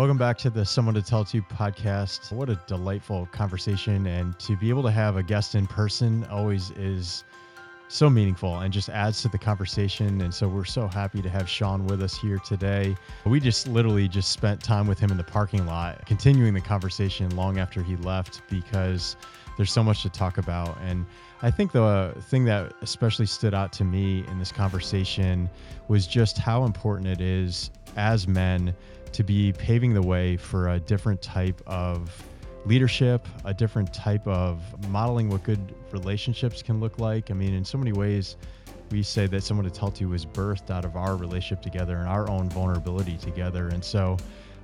[0.00, 2.32] Welcome back to the Someone to Tell to podcast.
[2.32, 4.06] What a delightful conversation.
[4.06, 7.22] And to be able to have a guest in person always is
[7.88, 10.22] so meaningful and just adds to the conversation.
[10.22, 12.96] And so we're so happy to have Sean with us here today.
[13.26, 17.36] We just literally just spent time with him in the parking lot, continuing the conversation
[17.36, 19.16] long after he left because
[19.58, 20.78] there's so much to talk about.
[20.80, 21.04] And
[21.42, 25.50] I think the thing that especially stood out to me in this conversation
[25.88, 28.74] was just how important it is as men
[29.12, 32.22] to be paving the way for a different type of
[32.66, 37.30] leadership, a different type of modeling what good relationships can look like.
[37.30, 38.36] I mean, in so many ways,
[38.90, 42.08] we say that someone to tell to was birthed out of our relationship together and
[42.08, 43.68] our own vulnerability together.
[43.68, 44.16] And so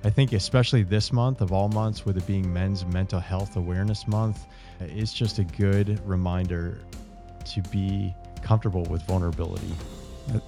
[0.03, 4.07] I think, especially this month of all months, with it being Men's Mental Health Awareness
[4.07, 4.45] Month,
[4.79, 6.79] it's just a good reminder
[7.53, 9.73] to be comfortable with vulnerability.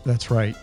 [0.06, 0.56] That's right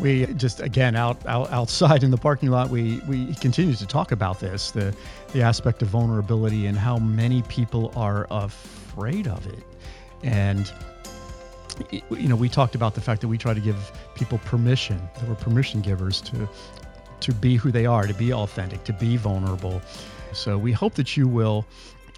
[0.00, 4.12] we just again out, out outside in the parking lot we we continue to talk
[4.12, 4.94] about this the
[5.32, 9.64] the aspect of vulnerability and how many people are afraid of it.
[10.22, 10.72] And
[12.10, 15.28] you know we talked about the fact that we try to give people permission that
[15.28, 16.48] we're permission givers to
[17.20, 19.80] to be who they are to be authentic to be vulnerable.
[20.32, 21.66] So we hope that you will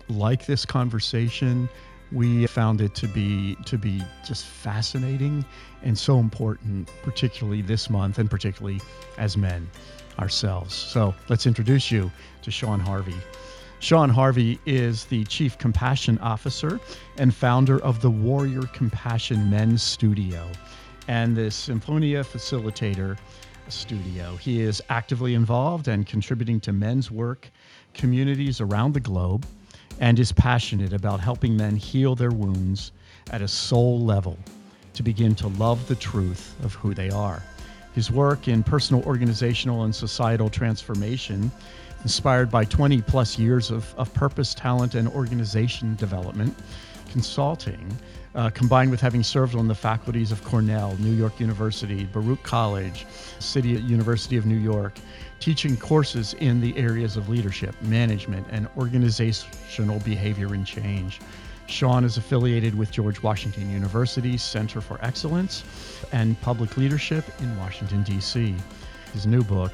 [0.08, 1.68] like this conversation.
[2.12, 5.44] We found it to be to be just fascinating
[5.84, 8.80] and so important, particularly this month and particularly
[9.18, 9.68] as men
[10.18, 10.74] ourselves.
[10.74, 12.10] So let's introduce you
[12.42, 13.16] to Sean Harvey.
[13.80, 16.80] Sean Harvey is the Chief Compassion Officer
[17.18, 20.50] and founder of the Warrior Compassion Men's Studio
[21.06, 23.18] and the Symphonia Facilitator
[23.68, 24.36] Studio.
[24.36, 27.50] He is actively involved and contributing to men's work
[27.92, 29.46] communities around the globe
[30.00, 32.92] and is passionate about helping men heal their wounds
[33.30, 34.38] at a soul level
[34.94, 37.42] to begin to love the truth of who they are.
[37.94, 41.52] His work in personal, organizational, and societal transformation,
[42.02, 46.54] inspired by 20 plus years of, of purpose, talent, and organization development,
[47.10, 47.96] consulting,
[48.34, 53.06] uh, combined with having served on the faculties of Cornell, New York University, Baruch College,
[53.38, 54.94] City University of New York,
[55.38, 61.20] teaching courses in the areas of leadership, management, and organizational behavior and change.
[61.74, 65.64] Sean is affiliated with George Washington University's Center for Excellence
[66.12, 68.54] and Public Leadership in Washington, D.C.
[69.12, 69.72] His new book,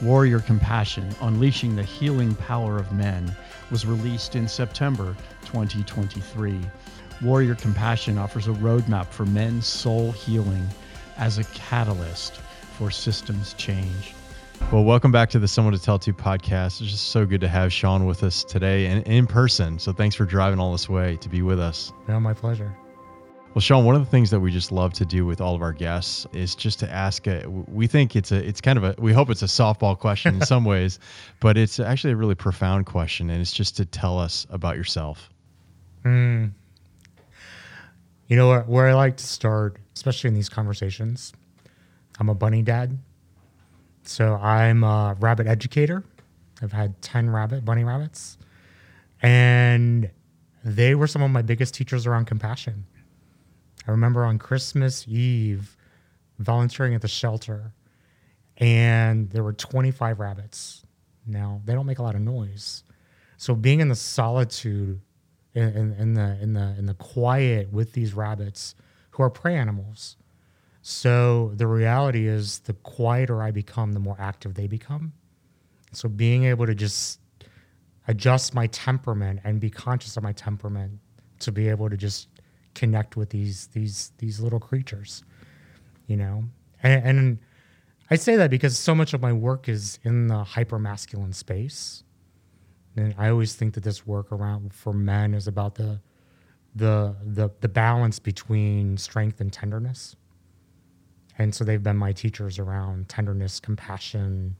[0.00, 3.36] Warrior Compassion Unleashing the Healing Power of Men,
[3.70, 5.14] was released in September
[5.44, 6.58] 2023.
[7.20, 10.66] Warrior Compassion offers a roadmap for men's soul healing
[11.18, 12.36] as a catalyst
[12.78, 14.14] for systems change.
[14.70, 16.80] Well, welcome back to the Someone to Tell to podcast.
[16.80, 19.78] It's just so good to have Sean with us today and in person.
[19.78, 21.92] So thanks for driving all this way to be with us.
[22.08, 22.74] Yeah, my pleasure.
[23.54, 25.60] Well, Sean, one of the things that we just love to do with all of
[25.60, 27.26] our guests is just to ask.
[27.26, 30.36] A, we think it's a, it's kind of a, we hope it's a softball question
[30.36, 30.98] in some ways,
[31.38, 35.28] but it's actually a really profound question, and it's just to tell us about yourself.
[36.02, 36.46] Hmm.
[38.26, 41.34] You know where I like to start, especially in these conversations.
[42.18, 42.98] I'm a bunny dad.
[44.02, 46.04] So I'm a rabbit educator.
[46.60, 48.38] I've had 10 rabbit, bunny rabbits.
[49.20, 50.10] And
[50.64, 52.84] they were some of my biggest teachers around compassion.
[53.86, 55.76] I remember on Christmas Eve
[56.38, 57.72] volunteering at the shelter,
[58.58, 60.84] and there were 25 rabbits.
[61.26, 62.84] Now, they don't make a lot of noise.
[63.36, 65.00] So being in the solitude,
[65.54, 68.74] in, in, in the, in, the, in the quiet with these rabbits
[69.10, 70.16] who are prey animals,
[70.82, 75.12] so the reality is, the quieter I become, the more active they become.
[75.92, 77.20] So being able to just
[78.08, 80.98] adjust my temperament and be conscious of my temperament
[81.38, 82.28] to be able to just
[82.74, 85.22] connect with these these these little creatures,
[86.08, 86.44] you know,
[86.82, 87.38] and, and
[88.10, 92.02] I say that because so much of my work is in the hyper masculine space,
[92.96, 96.00] and I always think that this work around for men is about the
[96.74, 100.16] the the the balance between strength and tenderness
[101.38, 104.56] and so they've been my teachers around tenderness, compassion,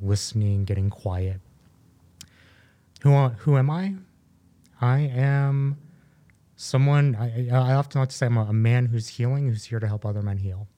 [0.00, 1.40] listening, getting quiet.
[3.02, 3.94] Who, who am I?
[4.80, 5.78] I am
[6.56, 9.78] someone, I, I often like to say I'm a, a man who's healing, who's here
[9.78, 10.68] to help other men heal.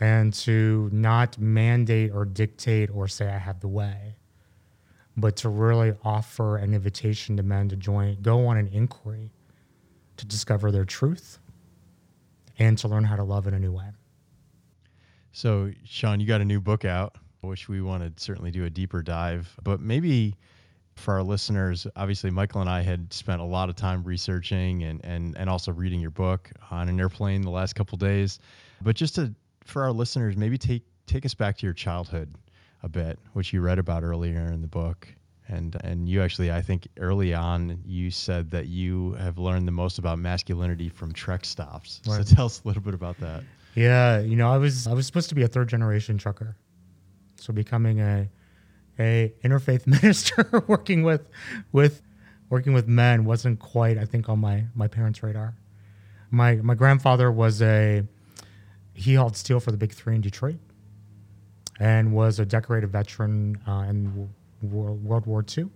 [0.00, 4.16] And to not mandate or dictate or say I have the way,
[5.16, 9.30] but to really offer an invitation to men to join, go on an inquiry
[10.18, 11.38] to discover their truth
[12.58, 13.90] and to learn how to love in a new way.
[15.32, 18.70] So, Sean, you got a new book out, which we want to certainly do a
[18.70, 20.36] deeper dive, but maybe
[20.96, 25.04] for our listeners, obviously Michael and I had spent a lot of time researching and
[25.04, 28.38] and and also reading your book on an airplane the last couple days.
[28.80, 32.34] But just to for our listeners, maybe take take us back to your childhood
[32.82, 35.08] a bit, which you read about earlier in the book.
[35.48, 39.72] And and you actually, I think early on, you said that you have learned the
[39.72, 42.00] most about masculinity from truck stops.
[42.06, 42.26] Right.
[42.26, 43.44] So tell us a little bit about that.
[43.74, 46.56] Yeah, you know, I was I was supposed to be a third generation trucker,
[47.36, 48.28] so becoming a
[48.98, 51.28] a interfaith minister working with
[51.72, 52.02] with
[52.48, 55.54] working with men wasn't quite I think on my my parents' radar.
[56.30, 58.02] My my grandfather was a
[58.94, 60.58] he hauled steel for the big three in Detroit,
[61.78, 64.30] and was a decorated veteran uh, in
[64.62, 65.68] World, World War II,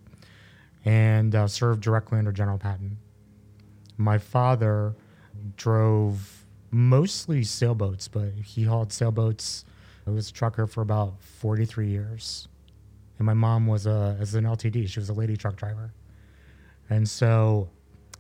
[0.85, 2.99] and uh, served directly under General Patton.
[3.97, 4.95] My father
[5.57, 9.65] drove mostly sailboats, but he hauled sailboats.
[10.07, 12.49] I was a trucker for about 43 years.
[13.19, 14.89] And my mom was a as an LTD.
[14.89, 15.93] She was a lady truck driver.
[16.89, 17.69] And so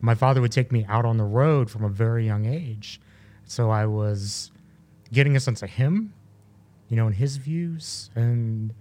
[0.01, 3.01] my father would take me out on the road from a very young age.
[3.45, 4.51] So I was
[5.13, 6.13] getting a sense of him,
[6.89, 8.75] you know, and his views and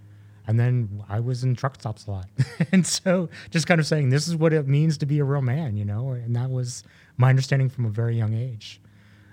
[0.46, 2.28] and then I was in truck stops a lot.
[2.72, 5.42] and so just kind of saying this is what it means to be a real
[5.42, 6.84] man, you know, and that was
[7.16, 8.80] my understanding from a very young age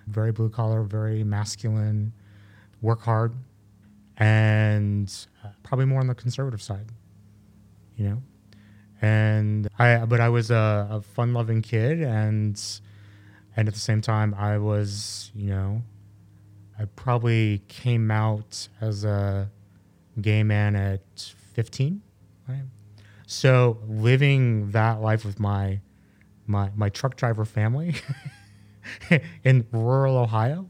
[0.08, 2.14] very blue collar, very masculine,
[2.82, 3.34] work hard,
[4.18, 6.88] and uh, probably more on the conservative side,
[7.96, 8.22] you know.
[9.02, 12.60] And I, but I was a, a fun loving kid, and
[13.56, 15.84] and at the same time, I was, you know,
[16.80, 19.50] I probably came out as a
[20.22, 21.02] gay man at
[21.54, 22.02] 15,
[22.48, 22.64] right?
[23.26, 25.82] So living that life with my
[26.50, 27.96] my my truck driver family
[29.44, 30.70] in rural Ohio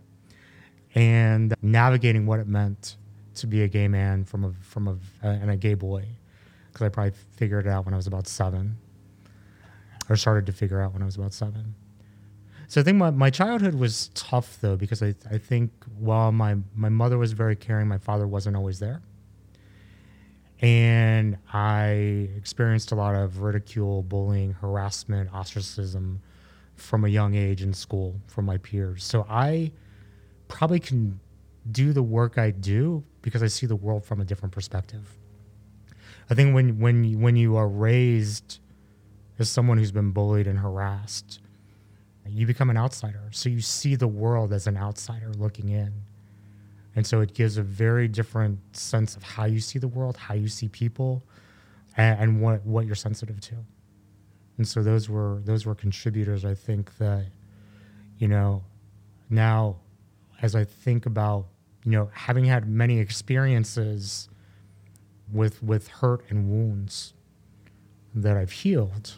[0.96, 2.96] and navigating what it meant
[3.36, 4.92] to be a gay man from a from a
[5.24, 6.04] uh, and a gay boy
[6.68, 8.78] because I probably figured it out when I was about seven
[10.10, 11.76] or started to figure out when I was about seven.
[12.68, 16.58] So I think my, my childhood was tough though because I, I think while my,
[16.76, 19.02] my mother was very caring, my father wasn't always there.
[20.62, 26.22] And I experienced a lot of ridicule, bullying, harassment, ostracism
[26.76, 29.04] from a young age in school from my peers.
[29.04, 29.72] So I
[30.48, 31.20] probably can
[31.70, 35.18] do the work I do because I see the world from a different perspective.
[36.30, 38.60] I think when when when you are raised
[39.40, 41.40] as someone who's been bullied and harassed,
[42.26, 43.30] you become an outsider.
[43.32, 45.94] So you see the world as an outsider looking in.
[46.98, 50.34] And so it gives a very different sense of how you see the world, how
[50.34, 51.24] you see people,
[51.96, 53.56] and, and what, what you're sensitive to.
[54.58, 57.28] And so those were those were contributors i think that
[58.18, 58.64] you know
[59.30, 59.78] now
[60.42, 61.46] as i think about
[61.84, 64.30] you know having had many experiences
[65.32, 67.14] with with hurt and wounds
[68.16, 69.18] that i've healed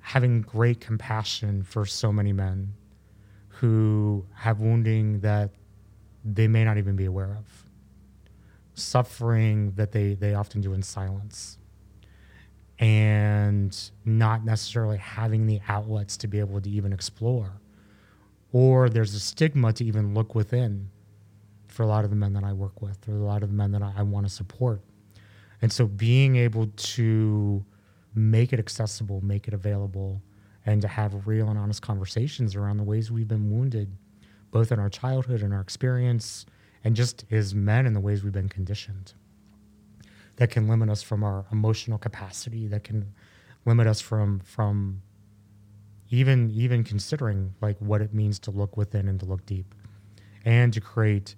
[0.00, 2.72] having great compassion for so many men
[3.46, 5.50] who have wounding that
[6.24, 7.70] they may not even be aware of
[8.74, 11.58] suffering that they they often do in silence
[12.78, 17.52] and not necessarily having the outlets to be able to even explore.
[18.52, 20.88] Or there's a stigma to even look within
[21.68, 23.54] for a lot of the men that I work with, or a lot of the
[23.54, 24.80] men that I, I want to support.
[25.60, 27.64] And so being able to
[28.14, 30.22] make it accessible, make it available,
[30.64, 33.94] and to have real and honest conversations around the ways we've been wounded,
[34.50, 36.46] both in our childhood and our experience,
[36.82, 39.14] and just as men in the ways we've been conditioned
[40.36, 43.12] that can limit us from our emotional capacity, that can
[43.66, 45.02] limit us from from
[46.08, 49.74] even even considering like what it means to look within and to look deep,
[50.44, 51.34] and to create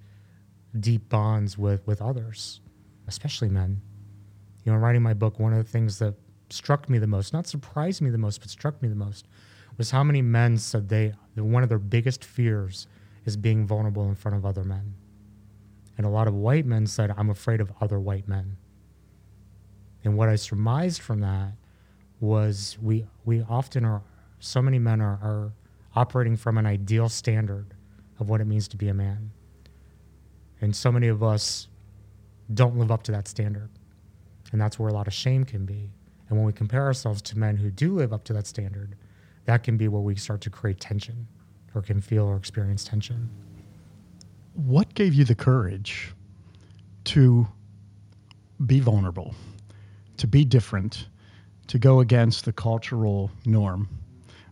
[0.79, 2.61] deep bonds with with others,
[3.09, 3.81] especially men.
[4.65, 6.15] You know, in writing my book, one of the things that
[6.49, 9.27] struck me the most, not surprised me the most, but struck me the most,
[9.79, 12.87] was how many men said they one of their biggest fears
[13.25, 14.95] is being vulnerable in front of other men.
[15.97, 18.57] And a lot of white men said, I'm afraid of other white men.
[20.05, 21.53] And what I surmised from that
[22.21, 24.03] was we we often are
[24.39, 25.53] so many men are, are
[25.95, 27.75] operating from an ideal standard
[28.19, 29.31] of what it means to be a man.
[30.61, 31.69] And so many of us
[32.53, 33.71] don't live up to that standard.
[34.51, 35.91] And that's where a lot of shame can be.
[36.29, 38.97] And when we compare ourselves to men who do live up to that standard,
[39.45, 41.27] that can be where we start to create tension
[41.75, 43.31] or can feel or experience tension.
[44.55, 46.13] What gave you the courage
[47.05, 47.47] to
[48.65, 49.35] be vulnerable?
[50.23, 51.09] to be different,
[51.67, 53.89] to go against the cultural norm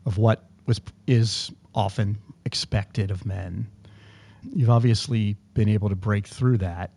[0.05, 3.69] of what was is often expected of men.
[4.53, 6.91] You've obviously been able to break through that.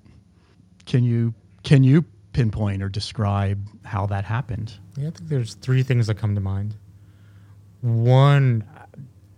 [0.88, 4.74] Can you can you pinpoint or describe how that happened?
[4.98, 6.76] Yeah, I think there's three things that come to mind.
[7.82, 8.68] One,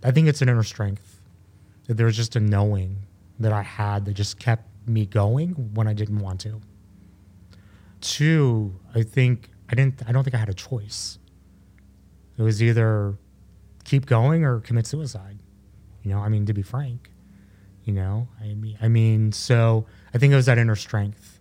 [0.06, 1.20] I think it's an inner strength.
[1.86, 2.98] That there was just a knowing
[3.40, 6.60] that I had that just kept me going when I didn't want to.
[8.00, 10.02] two, I think I didn't.
[10.06, 11.18] I don't think I had a choice.
[12.38, 13.16] It was either
[13.84, 15.38] keep going or commit suicide.
[16.02, 17.10] You know, I mean, to be frank,
[17.84, 21.40] you know, I mean, I mean, so I think it was that inner strength.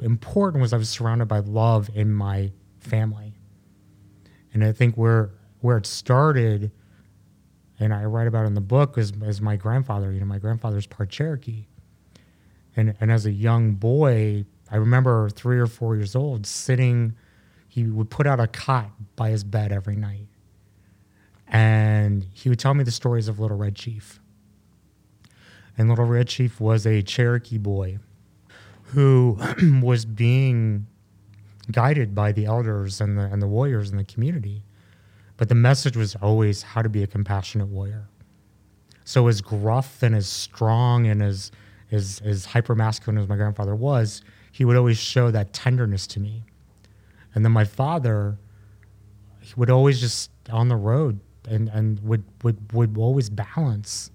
[0.00, 3.34] Important was I was surrounded by love in my family,
[4.54, 6.70] and I think where where it started,
[7.80, 10.12] and I write about in the book, is, is my grandfather.
[10.12, 11.66] You know, my grandfather's part Cherokee,
[12.76, 17.14] and and as a young boy, I remember three or four years old sitting.
[17.70, 20.26] He would put out a cot by his bed every night
[21.50, 24.20] and he would tell me the stories of Little Red Chief.
[25.76, 27.98] And Little Red Chief was a Cherokee boy
[28.84, 29.38] who
[29.82, 30.86] was being
[31.70, 34.62] guided by the elders and the, and the warriors in the community.
[35.38, 38.08] But the message was always how to be a compassionate warrior.
[39.04, 41.50] So, as gruff and as strong and as,
[41.90, 44.20] as, as hyper masculine as my grandfather was,
[44.52, 46.42] he would always show that tenderness to me.
[47.34, 48.36] And then my father,
[49.40, 54.10] he would always just on the road and, and would, would, would always balance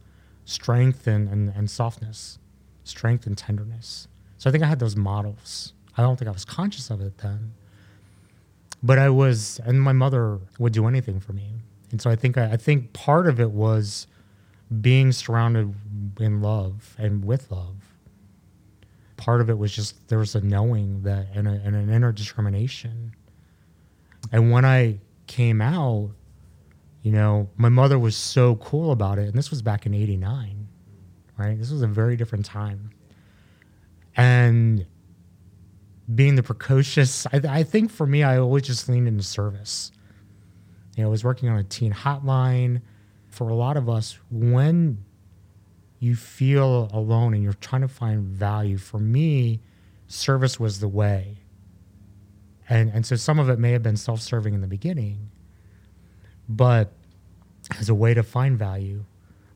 [0.46, 2.38] strength and, and, and softness,
[2.84, 4.08] strength and tenderness.
[4.38, 5.74] So I think I had those models.
[5.98, 7.54] I don't think I was conscious of it then.
[8.84, 11.54] But I was, and my mother would do anything for me.
[11.92, 14.08] And so I think I, I think part of it was
[14.82, 15.74] being surrounded
[16.20, 17.76] in love and with love.
[19.16, 22.12] Part of it was just there was a knowing that and, a, and an inner
[22.12, 23.16] determination.
[24.32, 26.10] And when I came out,
[27.04, 29.28] you know, my mother was so cool about it.
[29.28, 30.68] And this was back in 89,
[31.38, 31.58] right?
[31.58, 32.90] This was a very different time.
[34.16, 34.86] And
[36.14, 39.92] being the precocious, I, I think for me, I always just leaned into service.
[40.96, 42.82] You know, I was working on a teen hotline.
[43.30, 45.04] For a lot of us, when
[46.00, 49.62] you feel alone and you're trying to find value, for me,
[50.08, 51.38] service was the way.
[52.70, 55.30] And, and so some of it may have been self serving in the beginning,
[56.48, 56.94] but
[57.80, 59.06] as a way to find value.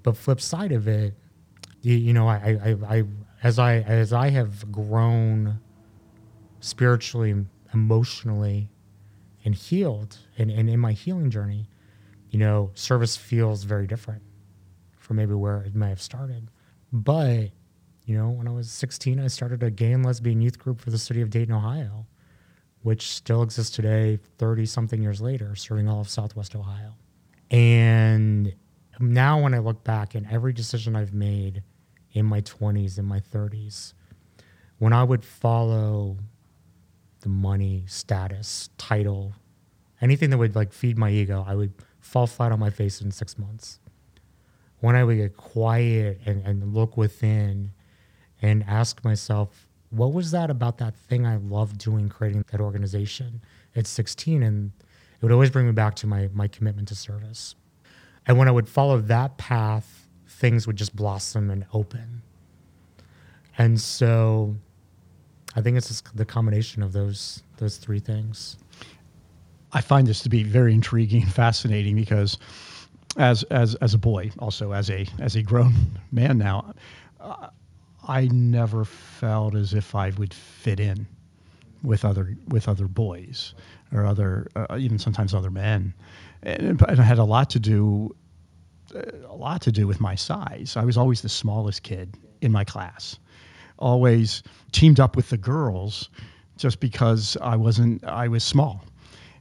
[0.03, 1.13] But flip side of it,
[1.81, 3.03] you, you know, I, I, I,
[3.43, 5.59] as I as I have grown
[6.59, 8.69] spiritually, emotionally,
[9.45, 11.69] and healed, and, and in my healing journey,
[12.29, 14.21] you know, service feels very different
[14.97, 16.49] from maybe where it may have started.
[16.91, 17.51] But,
[18.05, 20.89] you know, when I was 16, I started a gay and lesbian youth group for
[20.89, 22.05] the city of Dayton, Ohio,
[22.81, 26.95] which still exists today, 30 something years later, serving all of Southwest Ohio.
[27.49, 28.53] And
[28.99, 31.63] now when I look back and every decision I've made
[32.13, 33.93] in my 20s, in my 30s,
[34.79, 36.17] when I would follow
[37.27, 39.33] money, status, title,
[40.01, 43.11] anything that would like feed my ego, I would fall flat on my face in
[43.11, 43.79] six months.
[44.79, 47.71] When I would get quiet and, and look within
[48.41, 53.41] and ask myself, what was that about that thing I loved doing, creating that organization
[53.75, 54.43] at 16?
[54.43, 54.71] And
[55.19, 57.55] it would always bring me back to my my commitment to service.
[58.27, 62.21] And when I would follow that path, things would just blossom and open.
[63.57, 64.57] And so
[65.57, 68.57] I think it's the combination of those those three things.
[69.73, 72.37] I find this to be very intriguing and fascinating because
[73.17, 75.73] as as as a boy, also as a as a grown
[76.11, 76.75] man now,
[77.19, 77.47] uh,
[78.07, 81.07] I never felt as if I would fit in
[81.81, 83.55] with other with other boys
[83.91, 85.91] or other uh, even sometimes other men,
[86.43, 88.15] and, and it had a lot to do
[89.27, 90.77] a lot to do with my size.
[90.77, 93.17] I was always the smallest kid in my class,
[93.77, 96.09] always teamed up with the girls,
[96.57, 98.83] just because I wasn't I was small,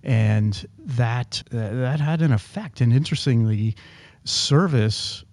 [0.02, 2.80] and that uh, that had an effect.
[2.80, 3.76] And interestingly,
[4.24, 5.24] service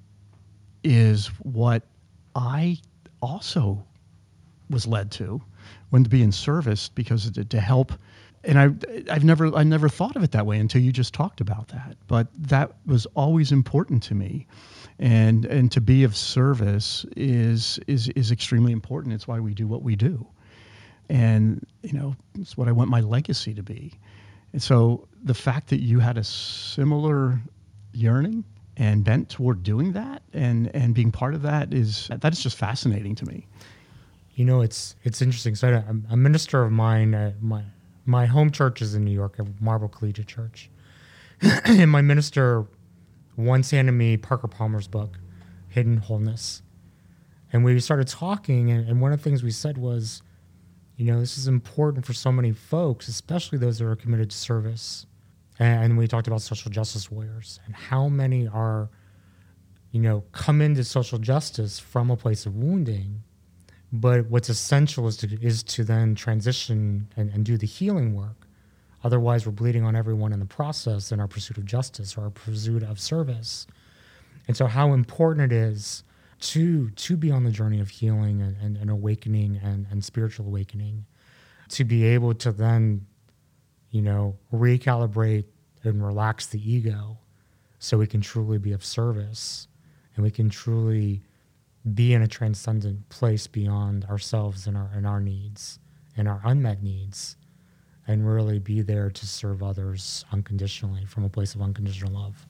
[0.83, 1.83] is what
[2.35, 2.77] I
[3.21, 3.85] also
[4.69, 5.41] was led to
[5.89, 7.93] when to be in service because to, to help
[8.43, 8.69] and I
[9.13, 11.95] I've never I never thought of it that way until you just talked about that.
[12.07, 14.47] But that was always important to me.
[15.03, 19.13] And and to be of service is is is extremely important.
[19.13, 20.25] It's why we do what we do.
[21.09, 23.99] And you know, it's what I want my legacy to be.
[24.53, 27.41] And so the fact that you had a similar
[27.91, 28.45] yearning
[28.77, 32.57] and bent toward doing that and and being part of that is that is just
[32.57, 33.45] fascinating to me.
[34.35, 35.55] You know, it's it's interesting.
[35.55, 37.63] So a, a minister of mine, uh, my
[38.05, 40.69] my home church is in New York, at Marble Collegiate Church.
[41.65, 42.65] and my minister
[43.35, 45.19] once handed me Parker Palmer's book,
[45.69, 46.61] Hidden Wholeness.
[47.51, 50.21] And we started talking, and, and one of the things we said was,
[50.95, 54.37] you know, this is important for so many folks, especially those that are committed to
[54.37, 55.05] service.
[55.59, 58.89] And we talked about social justice warriors and how many are,
[59.91, 63.23] you know, come into social justice from a place of wounding,
[63.93, 68.42] But what's essential is to is to then transition and, and do the healing work.
[69.03, 72.29] Otherwise, we're bleeding on everyone in the process in our pursuit of justice or our
[72.29, 73.67] pursuit of service.
[74.47, 76.03] And so, how important it is
[76.39, 80.47] to to be on the journey of healing and, and, and awakening and, and spiritual
[80.47, 81.05] awakening,
[81.69, 83.05] to be able to then,
[83.91, 85.45] you know, recalibrate
[85.83, 87.17] and relax the ego,
[87.79, 89.67] so we can truly be of service,
[90.15, 91.21] and we can truly
[91.93, 95.79] be in a transcendent place beyond ourselves and our and our needs
[96.15, 97.35] and our unmet needs
[98.07, 102.45] and really be there to serve others unconditionally from a place of unconditional love.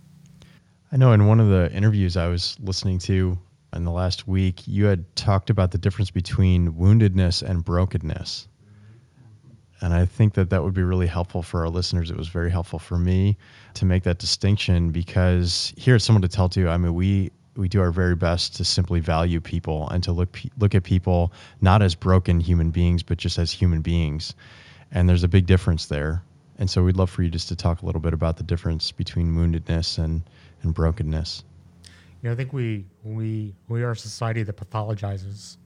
[0.92, 3.38] I know in one of the interviews I was listening to
[3.76, 8.48] in the last week, you had talked about the difference between woundedness and brokenness.
[9.82, 12.10] And I think that that would be really helpful for our listeners.
[12.10, 13.38] It was very helpful for me
[13.74, 17.68] to make that distinction because here at Someone to Tell To, I mean, we we
[17.68, 21.82] do our very best to simply value people and to look look at people not
[21.82, 24.36] as broken human beings, but just as human beings.
[24.94, 26.24] And there's a big difference there.
[26.60, 28.92] And so we'd love for you just to talk a little bit about the difference
[28.92, 30.22] between woundedness and,
[30.62, 31.44] and brokenness.
[32.22, 35.58] You know, I think we we we are a society that pathologizes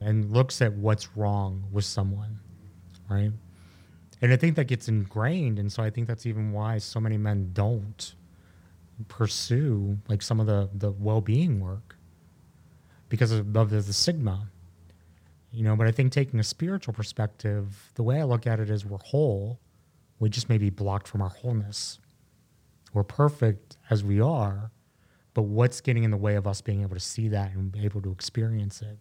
[0.00, 2.38] and looks at what's wrong with someone,
[3.08, 3.30] right?
[4.20, 7.16] And I think that gets ingrained, and so I think that's even why so many
[7.16, 8.14] men don't
[9.06, 11.96] pursue like some of the the well-being work
[13.08, 14.48] because of, of the, the stigma
[15.50, 18.70] you know but i think taking a spiritual perspective the way i look at it
[18.70, 19.58] is we're whole
[20.18, 21.98] we just may be blocked from our wholeness
[22.92, 24.70] we're perfect as we are
[25.34, 27.84] but what's getting in the way of us being able to see that and be
[27.84, 28.98] able to experience it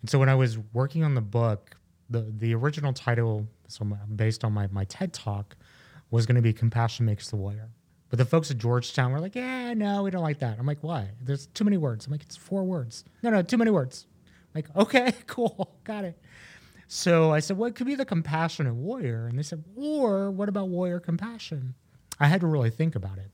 [0.00, 1.76] and so when i was working on the book
[2.10, 5.56] the the original title so based on my, my ted talk
[6.10, 7.70] was going to be compassion makes the warrior
[8.08, 10.58] but the folks at Georgetown were like, yeah, no, we don't like that.
[10.58, 11.10] I'm like, why?
[11.20, 12.06] There's too many words.
[12.06, 13.04] I'm like, it's four words.
[13.22, 14.06] No, no, too many words.
[14.56, 16.18] Like, okay, cool, got it.
[16.88, 19.26] So I said, well, it could be the compassionate warrior.
[19.26, 21.74] And they said, or what about warrior compassion?
[22.18, 23.30] I had to really think about it.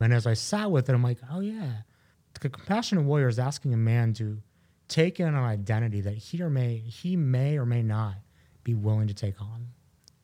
[0.00, 1.82] And as I sat with it, I'm like, oh, yeah.
[2.40, 4.42] The compassionate warrior is asking a man to
[4.88, 8.16] take in an identity that he or may he may or may not
[8.64, 9.68] be willing to take on.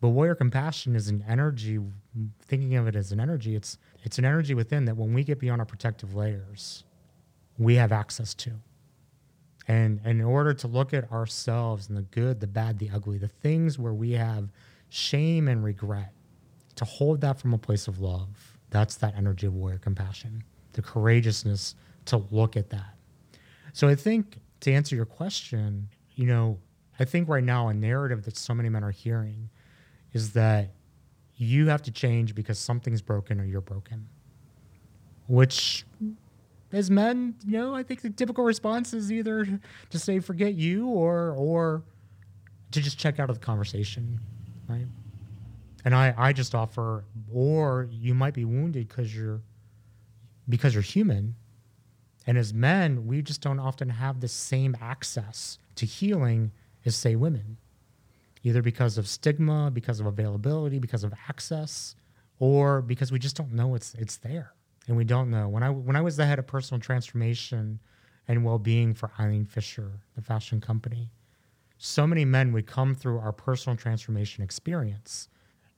[0.00, 1.78] But warrior compassion is an energy.
[2.42, 5.38] Thinking of it as an energy, it's it's an energy within that when we get
[5.38, 6.82] beyond our protective layers,
[7.58, 8.60] we have access to.
[9.70, 13.18] And, and in order to look at ourselves and the good, the bad, the ugly,
[13.18, 14.48] the things where we have
[14.88, 16.12] shame and regret,
[16.74, 20.82] to hold that from a place of love, that's that energy of warrior compassion, the
[20.82, 22.96] courageousness to look at that.
[23.72, 26.58] So I think to answer your question, you know,
[26.98, 29.50] I think right now a narrative that so many men are hearing
[30.12, 30.70] is that
[31.36, 34.08] you have to change because something's broken or you're broken.
[35.28, 35.86] Which,
[36.72, 40.86] as men, you know, I think the typical response is either to say forget you
[40.86, 41.82] or or
[42.70, 44.20] to just check out of the conversation,
[44.68, 44.86] right?
[45.84, 49.40] And I, I just offer, or you might be wounded because you're
[50.48, 51.34] because you're human.
[52.26, 56.52] And as men, we just don't often have the same access to healing
[56.84, 57.56] as say women
[58.42, 61.94] either because of stigma, because of availability, because of access,
[62.38, 64.52] or because we just don't know it's it's there
[64.90, 65.46] and we don't know.
[65.48, 67.78] When I when I was the head of personal transformation
[68.26, 71.12] and well-being for Eileen Fisher, the fashion company,
[71.78, 75.28] so many men would come through our personal transformation experience.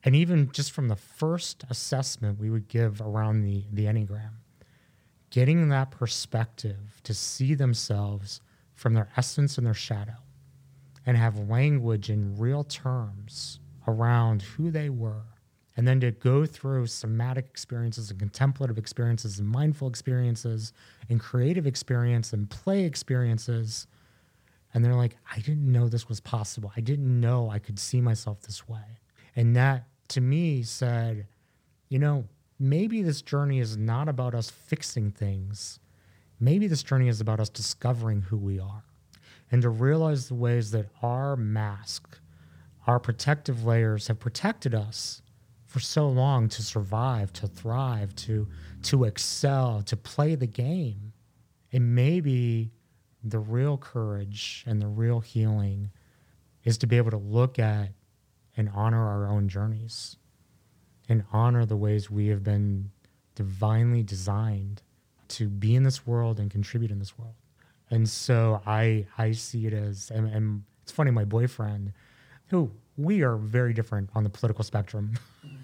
[0.02, 4.32] And even just from the first assessment we would give around the, the Enneagram,
[5.28, 8.40] getting that perspective to see themselves
[8.74, 10.16] from their essence and their shadow
[11.04, 15.26] and have language in real terms around who they were.
[15.76, 20.72] And then to go through somatic experiences and contemplative experiences and mindful experiences
[21.08, 23.86] and creative experience and play experiences.
[24.74, 26.72] And they're like, I didn't know this was possible.
[26.76, 29.00] I didn't know I could see myself this way.
[29.34, 31.26] And that to me said,
[31.88, 32.24] you know,
[32.58, 35.78] maybe this journey is not about us fixing things.
[36.38, 38.84] Maybe this journey is about us discovering who we are
[39.50, 42.18] and to realize the ways that our mask,
[42.86, 45.21] our protective layers have protected us
[45.72, 48.46] for so long to survive, to thrive, to
[48.82, 51.14] to excel, to play the game.
[51.72, 52.72] And maybe
[53.24, 55.90] the real courage and the real healing
[56.64, 57.88] is to be able to look at
[58.54, 60.16] and honor our own journeys
[61.08, 62.90] and honor the ways we have been
[63.34, 64.82] divinely designed
[65.28, 67.34] to be in this world and contribute in this world.
[67.90, 71.94] And so I I see it as and, and it's funny, my boyfriend,
[72.48, 75.14] who we are very different on the political spectrum.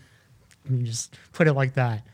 [0.69, 2.07] you just put it like that.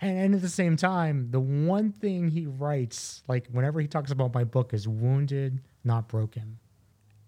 [0.00, 4.10] And, and at the same time, the one thing he writes, like whenever he talks
[4.10, 6.58] about my book, is wounded, not broken.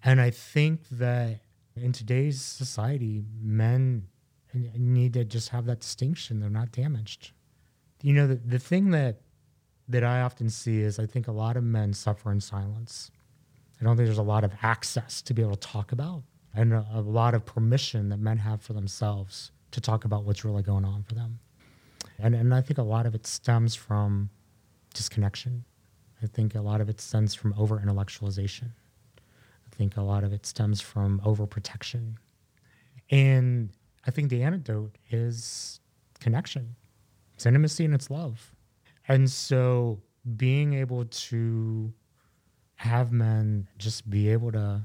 [0.02, 1.40] And I think that
[1.76, 4.06] in today's society, men
[4.76, 6.40] need to just have that distinction.
[6.40, 7.32] They're not damaged.
[8.02, 9.20] You know, the, the thing that
[9.88, 13.10] that I often see is I think a lot of men suffer in silence.
[13.78, 16.22] I don't think there's a lot of access to be able to talk about
[16.54, 20.44] and a, a lot of permission that men have for themselves to talk about what's
[20.44, 21.40] really going on for them.
[22.18, 24.30] And, and I think a lot of it stems from
[24.94, 25.64] disconnection.
[26.22, 28.70] I think a lot of it stems from over intellectualization.
[29.18, 32.14] I think a lot of it stems from overprotection.
[33.10, 33.70] And
[34.06, 35.80] I think the antidote is
[36.20, 36.76] connection,
[37.34, 38.52] it's intimacy and it's love.
[39.08, 40.00] And so
[40.36, 41.92] being able to
[42.76, 44.82] have men just be able to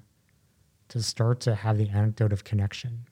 [0.89, 3.05] to start to have the anecdote of connection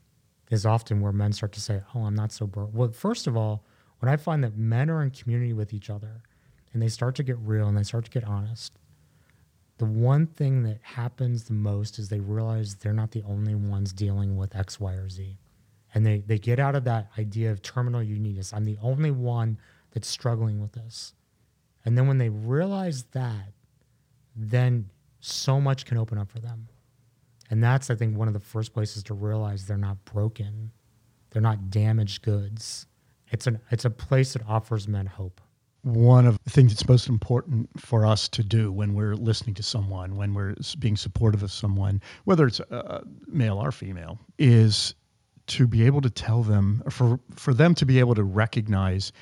[0.49, 3.35] is often where men start to say, "Oh, I'm not so broke." Well, first of
[3.35, 3.63] all,
[3.99, 6.21] when I find that men are in community with each other
[6.73, 8.77] and they start to get real and they start to get honest,
[9.77, 13.93] the one thing that happens the most is they realize they're not the only ones
[13.93, 15.37] dealing with X, Y, or Z.
[15.93, 18.53] And they, they get out of that idea of terminal uniqueness.
[18.53, 19.59] I'm the only one
[19.91, 21.13] that's struggling with this.
[21.85, 23.53] And then when they realize that,
[24.35, 26.67] then so much can open up for them.
[27.49, 30.71] And that's, I think, one of the first places to realize they're not broken,
[31.29, 32.87] they're not damaged goods.
[33.29, 35.41] It's, an, it's a place that offers men hope
[35.93, 39.63] one of the things that's most important for us to do when we're listening to
[39.63, 44.95] someone, when we're being supportive of someone, whether it's uh, male or female, is
[45.47, 49.13] to be able to tell them, for for them to be able to recognize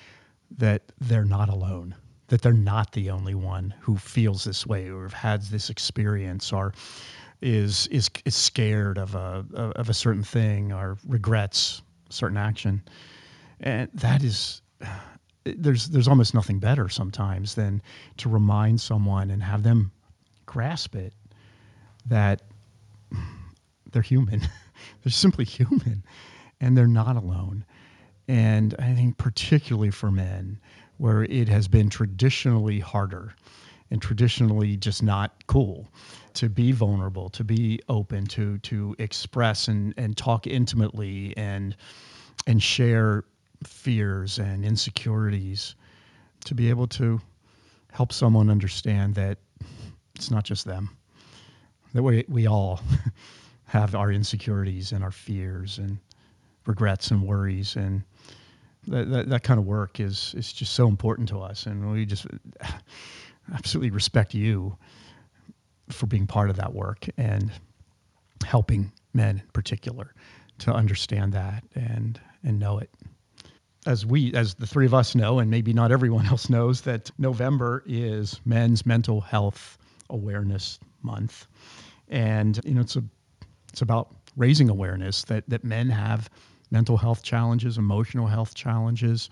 [0.58, 1.94] that they're not alone,
[2.28, 6.52] that they're not the only one who feels this way or has had this experience
[6.52, 6.74] or
[7.46, 12.82] is is is scared of a of a certain thing or regrets certain action,
[13.60, 14.64] and that is
[15.46, 17.84] there's there's almost nothing better sometimes than
[18.18, 19.92] to remind someone and have them
[20.48, 21.14] grasp it
[22.08, 22.42] that
[23.92, 24.42] they're human.
[25.04, 26.04] they're simply human
[26.60, 27.64] and they're not alone.
[28.28, 30.60] And I think particularly for men
[30.98, 33.36] where it has been traditionally harder
[33.92, 35.88] and traditionally just not cool
[36.36, 41.76] to be vulnerable, to be open, to to express and and talk intimately and
[42.48, 43.24] and share
[43.64, 45.76] fears and insecurities
[46.46, 47.20] to be able to
[47.92, 49.38] help someone understand that
[50.16, 50.90] it's not just them
[51.94, 52.82] that we, we all
[53.66, 55.98] have our insecurities and our fears and
[56.66, 58.04] regrets and worries and
[58.88, 62.06] that, that, that kind of work is is just so important to us and we
[62.06, 62.28] just
[63.54, 64.78] absolutely respect you
[65.90, 67.52] for being part of that work and
[68.46, 70.14] helping men in particular
[70.60, 72.90] to understand that and and know it
[73.86, 77.12] as we, as the three of us know, and maybe not everyone else knows, that
[77.18, 79.78] November is Men's Mental Health
[80.10, 81.48] Awareness Month,
[82.10, 83.04] and you know it's a,
[83.72, 86.30] it's about raising awareness that that men have
[86.72, 89.30] mental health challenges, emotional health challenges,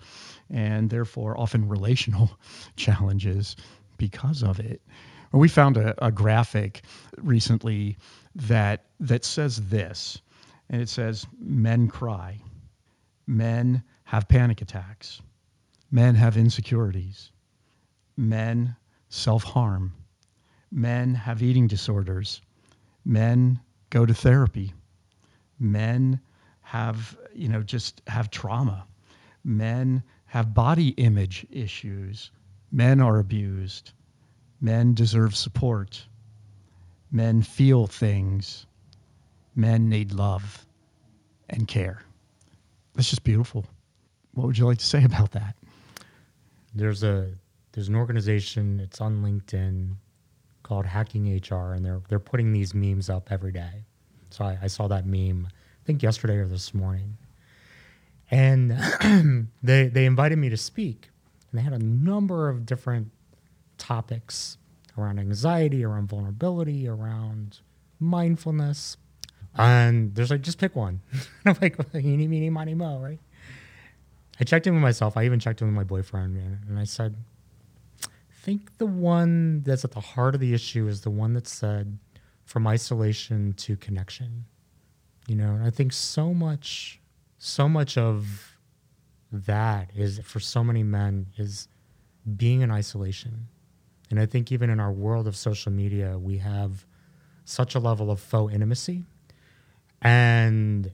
[0.50, 2.30] and therefore often relational
[2.76, 3.56] challenges
[3.98, 4.80] because of it.
[5.38, 6.82] We found a, a graphic
[7.18, 7.96] recently
[8.34, 10.20] that that says this,
[10.70, 12.40] and it says men cry,
[13.26, 15.20] men have panic attacks.
[15.90, 17.30] Men have insecurities.
[18.16, 18.74] Men
[19.08, 19.92] self harm.
[20.72, 22.42] Men have eating disorders.
[23.04, 24.72] Men go to therapy.
[25.60, 26.20] Men
[26.62, 28.86] have, you know, just have trauma.
[29.44, 32.32] Men have body image issues.
[32.72, 33.92] Men are abused.
[34.64, 36.06] Men deserve support.
[37.12, 38.64] Men feel things.
[39.54, 40.64] Men need love
[41.50, 42.00] and care.
[42.94, 43.66] That's just beautiful.
[44.32, 45.54] What would you like to say about that?
[46.74, 47.30] There's a
[47.72, 48.80] there's an organization.
[48.80, 49.96] It's on LinkedIn
[50.62, 53.84] called Hacking HR, and they're they're putting these memes up every day.
[54.30, 57.18] So I, I saw that meme, I think yesterday or this morning,
[58.30, 58.70] and
[59.62, 61.10] they they invited me to speak,
[61.52, 63.10] and they had a number of different
[63.84, 64.56] topics
[64.96, 67.58] around anxiety, around vulnerability, around
[68.00, 68.96] mindfulness.
[69.56, 71.00] And there's like, just pick one.
[71.44, 73.20] I'm like, eeny, meeny, miny, mo, right?
[74.40, 75.16] I checked in with myself.
[75.16, 76.36] I even checked in with my boyfriend,
[76.68, 77.14] and I said,
[78.04, 81.46] I think the one that's at the heart of the issue is the one that
[81.46, 81.98] said,
[82.44, 84.44] from isolation to connection.
[85.28, 87.00] You know, I think so much,
[87.38, 88.58] so much of
[89.30, 91.68] that is for so many men is
[92.36, 93.48] being in isolation.
[94.14, 96.86] And I think even in our world of social media, we have
[97.44, 99.06] such a level of faux intimacy
[100.02, 100.92] and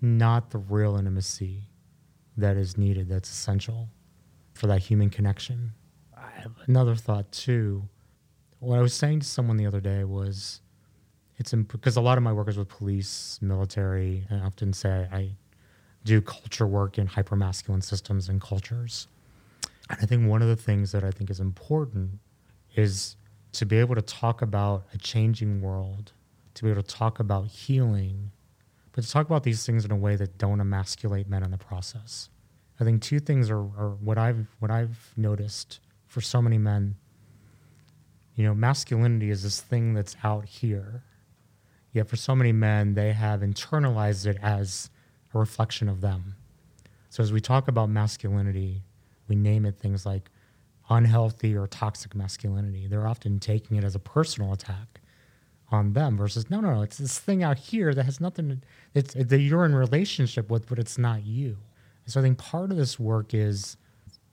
[0.00, 1.68] not the real intimacy
[2.38, 3.90] that is needed, that's essential.
[4.54, 5.72] for that human connection.
[6.16, 7.86] I have another thought too.
[8.60, 10.62] What I was saying to someone the other day was,
[11.36, 15.06] it's because a lot of my work is with police, military, and I often say
[15.12, 15.32] I
[16.04, 19.06] do culture work in hypermasculine systems and cultures.
[19.90, 22.20] And I think one of the things that I think is important
[22.76, 23.16] is
[23.52, 26.12] to be able to talk about a changing world,
[26.54, 28.30] to be able to talk about healing,
[28.92, 31.58] but to talk about these things in a way that don't emasculate men in the
[31.58, 32.28] process.
[32.78, 36.94] I think two things are, are what I've what I've noticed for so many men.
[38.36, 41.02] You know, masculinity is this thing that's out here.
[41.92, 44.88] Yet for so many men, they have internalized it as
[45.34, 46.36] a reflection of them.
[47.10, 48.84] So as we talk about masculinity,
[49.30, 50.30] we name it things like
[50.90, 52.86] unhealthy or toxic masculinity.
[52.86, 55.00] They're often taking it as a personal attack
[55.70, 56.82] on them versus no, no, no.
[56.82, 58.62] It's this thing out here that has nothing.
[58.92, 61.56] It's that you're in relationship with, but it's not you.
[62.04, 63.76] And so I think part of this work is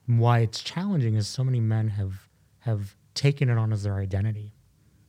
[0.08, 2.28] why it's challenging is so many men have
[2.60, 4.54] have taken it on as their identity.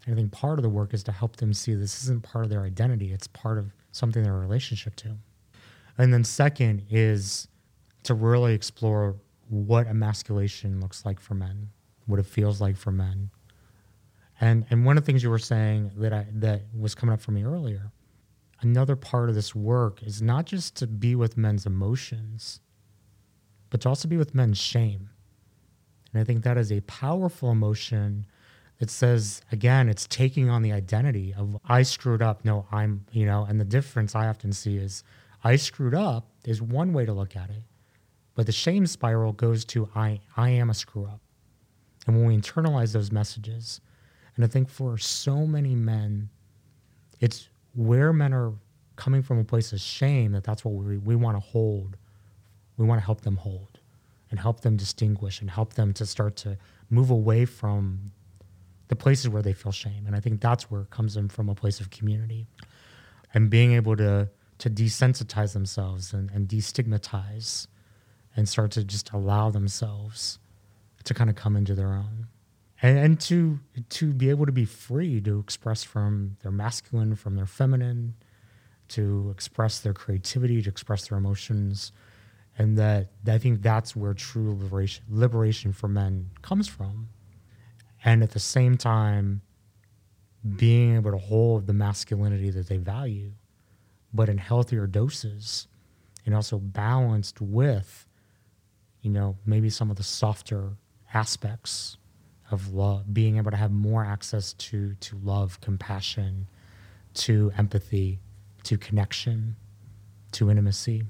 [0.05, 2.45] And I think part of the work is to help them see this isn't part
[2.45, 5.17] of their identity; it's part of something they're in relationship to.
[5.97, 7.49] And then second is
[8.05, 9.17] to really explore
[9.49, 11.71] what emasculation looks like for men,
[12.07, 13.31] what it feels like for men.
[14.41, 17.21] And and one of the things you were saying that I that was coming up
[17.21, 17.91] for me earlier,
[18.61, 22.61] another part of this work is not just to be with men's emotions,
[23.71, 25.11] but to also be with men's shame.
[26.13, 28.27] And I think that is a powerful emotion
[28.79, 32.45] that says, again, it's taking on the identity of I screwed up.
[32.45, 35.03] No, I'm, you know, and the difference I often see is
[35.43, 37.63] I screwed up is one way to look at it.
[38.39, 41.21] But the shame spiral goes to I, I am a screw up.
[42.07, 43.81] And when we internalize those messages,
[44.37, 46.29] and I think for so many men,
[47.19, 48.53] it's where men are
[48.95, 51.97] coming from a place of shame that that's what we, we want to hold.
[52.77, 53.81] We want to help them hold
[54.31, 56.59] and help them distinguish and help them to start to
[56.91, 58.13] move away from
[58.87, 60.05] the places where they feel shame.
[60.07, 62.47] And I think that's where it comes in from a place of community
[63.35, 67.67] and being able to to desensitize themselves and, and destigmatize
[68.39, 70.39] and start to just allow themselves
[71.03, 72.29] to kind of come into their own.
[72.81, 77.35] And, and to to be able to be free to express from their masculine from
[77.35, 78.15] their feminine
[78.91, 81.91] to express their creativity to express their emotions
[82.57, 87.09] and that i think that's where true liberation liberation for men comes from.
[88.05, 89.43] And at the same time
[90.57, 93.33] being able to hold the masculinity that they value
[94.15, 95.67] but in healthier doses
[96.25, 98.08] and also balanced with
[99.03, 100.71] you know, maybe some of the softer
[101.15, 101.97] aspects
[102.51, 106.49] of love, being able to have more access to to love, compassion,
[107.15, 108.19] to empathy,
[108.65, 109.57] to connection,
[110.33, 111.05] to intimacy.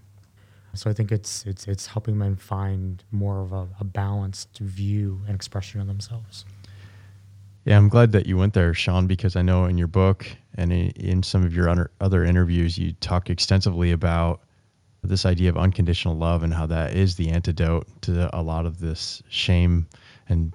[0.74, 5.22] So I think it's it's it's helping them find more of a, a balanced view
[5.27, 6.44] and expression of themselves.
[7.64, 10.72] Yeah, I'm glad that you went there, Sean, because I know in your book and
[10.72, 14.40] in, some of your other interviews, you talk extensively about
[15.02, 18.80] this idea of unconditional love and how that is the antidote to a lot of
[18.80, 19.87] this shame
[20.28, 20.52] and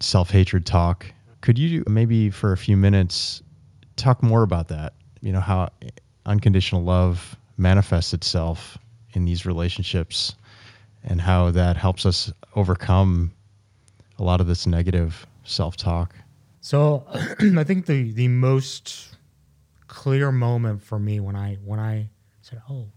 [0.00, 1.06] self hatred talk.
[1.40, 3.42] Could you maybe for a few minutes
[3.96, 4.94] talk more about that?
[5.20, 5.68] You know, how
[6.26, 8.78] unconditional love manifests itself
[9.12, 10.34] in these relationships
[11.04, 13.32] and how that helps us overcome
[14.18, 16.14] a lot of this negative self talk.
[16.60, 17.04] So
[17.58, 19.16] I think the, the most
[19.86, 22.08] clear moment for me when I when I
[22.42, 22.88] said, Oh,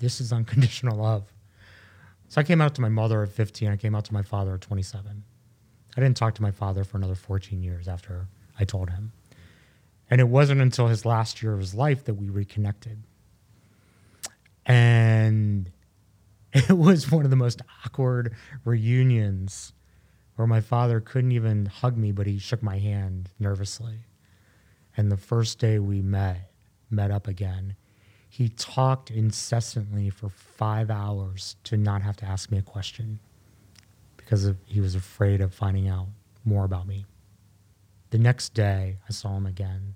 [0.00, 1.24] this is unconditional love.
[2.28, 3.68] So I came out to my mother at 15.
[3.68, 5.22] I came out to my father at 27.
[5.96, 8.26] I didn't talk to my father for another 14 years after
[8.58, 9.12] I told him.
[10.10, 13.02] And it wasn't until his last year of his life that we reconnected.
[14.66, 15.70] And
[16.52, 19.72] it was one of the most awkward reunions
[20.36, 24.00] where my father couldn't even hug me, but he shook my hand nervously.
[24.96, 26.50] And the first day we met,
[26.90, 27.76] met up again,
[28.34, 33.20] he talked incessantly for five hours to not have to ask me a question
[34.16, 36.08] because of, he was afraid of finding out
[36.44, 37.06] more about me.
[38.10, 39.94] The next day, I saw him again.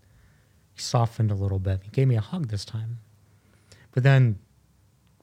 [0.72, 1.80] He softened a little bit.
[1.82, 3.00] He gave me a hug this time.
[3.90, 4.38] But then,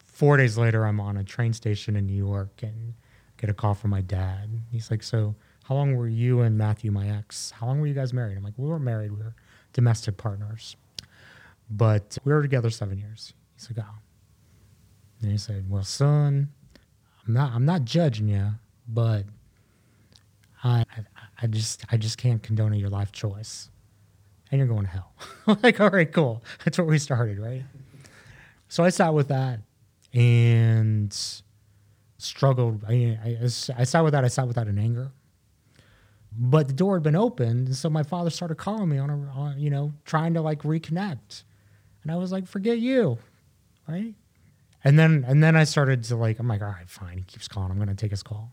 [0.04, 2.96] four days later, I'm on a train station in New York and
[3.38, 4.60] get a call from my dad.
[4.74, 7.94] He's like, So, how long were you and Matthew, my ex, how long were you
[7.94, 8.36] guys married?
[8.36, 9.36] I'm like, We weren't married, we were
[9.72, 10.76] domestic partners.
[11.70, 13.34] But we were together seven years.
[13.56, 13.98] He's like, oh.
[15.22, 16.50] And he said, well, son,
[17.26, 18.52] I'm not, I'm not judging you,
[18.88, 19.24] but
[20.64, 21.04] I, I,
[21.42, 23.70] I just, I just can't condone your life choice,
[24.52, 25.14] and you're going to hell.
[25.64, 26.44] like, all right, cool.
[26.64, 27.64] That's where we started, right?
[28.68, 29.62] So I sat with that,
[30.14, 31.16] and
[32.18, 32.84] struggled.
[32.88, 34.24] I, I, I sat with that.
[34.24, 35.12] I sat with that in anger.
[36.38, 39.14] But the door had been opened, and so my father started calling me on, a,
[39.40, 41.44] on you know, trying to like reconnect,
[42.06, 43.18] and I was like, "Forget you,"
[43.88, 44.14] right?
[44.86, 47.18] And then and then I started to like, I'm like, all right, fine.
[47.18, 47.72] He keeps calling.
[47.72, 48.52] I'm gonna take his call.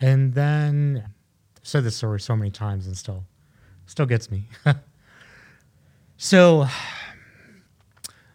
[0.00, 1.04] And then
[1.58, 3.26] I've said this story so many times and still
[3.84, 4.44] still gets me.
[6.16, 6.66] so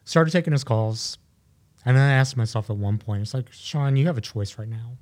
[0.03, 1.17] started taking his calls.
[1.83, 4.57] And then I asked myself at one point, it's like, Sean, you have a choice
[4.57, 4.97] right now.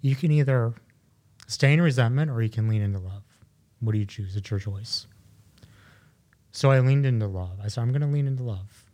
[0.00, 0.74] You can either
[1.46, 3.22] stay in resentment or you can lean into love.
[3.80, 4.36] What do you choose?
[4.36, 5.06] It's your choice.
[6.56, 7.58] So I leaned into love.
[7.62, 8.86] I said, I'm going to lean into love.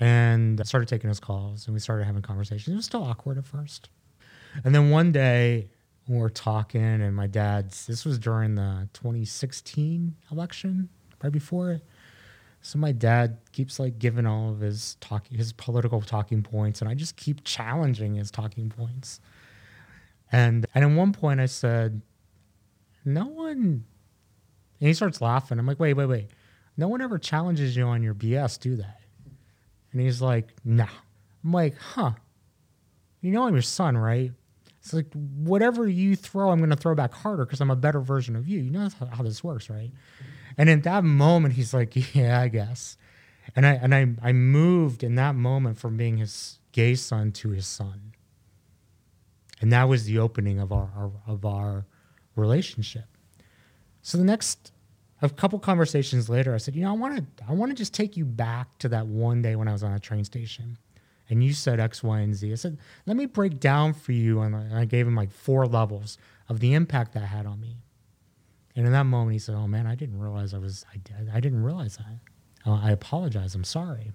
[0.00, 2.72] And I started taking his calls and we started having conversations.
[2.72, 3.90] It was still awkward at first.
[4.64, 5.68] And then one day
[6.08, 10.88] we were talking, and my dad's, this was during the 2016 election,
[11.22, 11.84] right before it.
[12.62, 16.88] So my dad keeps like giving all of his talk, his political talking points, and
[16.88, 19.20] I just keep challenging his talking points.
[20.30, 22.00] And and at one point I said,
[23.04, 23.84] "No one,"
[24.82, 25.60] and he starts laughing.
[25.60, 26.30] I'm like, "Wait, wait, wait!
[26.76, 28.84] No one ever challenges you on your BS, do they?"
[29.92, 30.88] And he's like, "Nah."
[31.44, 32.14] I'm like, "Huh?
[33.20, 34.32] You know I'm your son, right?"
[34.80, 38.00] It's like whatever you throw, I'm going to throw back harder because I'm a better
[38.00, 38.58] version of you.
[38.58, 39.92] You know how, how this works, right?
[40.58, 42.96] And in that moment, he's like, "Yeah, I guess."
[43.54, 47.50] And I and I I moved in that moment from being his gay son to
[47.50, 48.14] his son,
[49.60, 51.86] and that was the opening of our, our of our
[52.34, 53.04] relationship.
[54.02, 54.71] So the next
[55.22, 57.94] a couple conversations later, I said, "You know, I want to I want to just
[57.94, 60.76] take you back to that one day when I was on a train station."
[61.30, 62.52] And you said X, Y, and Z.
[62.52, 64.40] I said, let me break down for you.
[64.40, 67.78] And I gave him like four levels of the impact that had on me.
[68.76, 70.84] And in that moment, he said, "Oh man, I didn't realize I was.
[70.92, 72.70] I, I didn't realize that.
[72.70, 73.54] Uh, I apologize.
[73.54, 74.12] I'm sorry."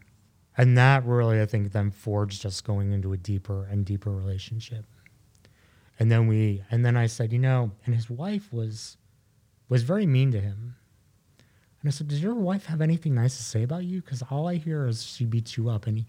[0.57, 4.85] And that really, I think, then forged us going into a deeper and deeper relationship.
[5.99, 8.97] And then we, and then I said, you know, and his wife was,
[9.69, 10.75] was very mean to him.
[11.81, 14.01] And I said, does your wife have anything nice to say about you?
[14.01, 15.87] Because all I hear is she beats you up.
[15.87, 16.05] And he,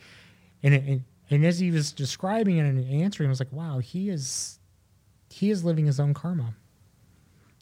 [0.62, 4.08] and and, and as he was describing it and answering, I was like, wow, he
[4.08, 4.58] is,
[5.28, 6.54] he is living his own karma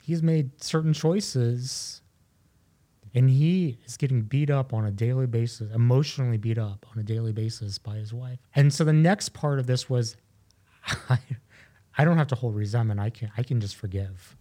[0.06, 2.00] he's made certain choices
[3.12, 7.02] and he is getting beat up on a daily basis, emotionally beat up on a
[7.02, 8.38] daily basis by his wife.
[8.54, 10.16] And so the next part of this was
[11.08, 11.18] I,
[11.98, 13.00] I don't have to hold resentment.
[13.00, 14.36] I can I can just forgive.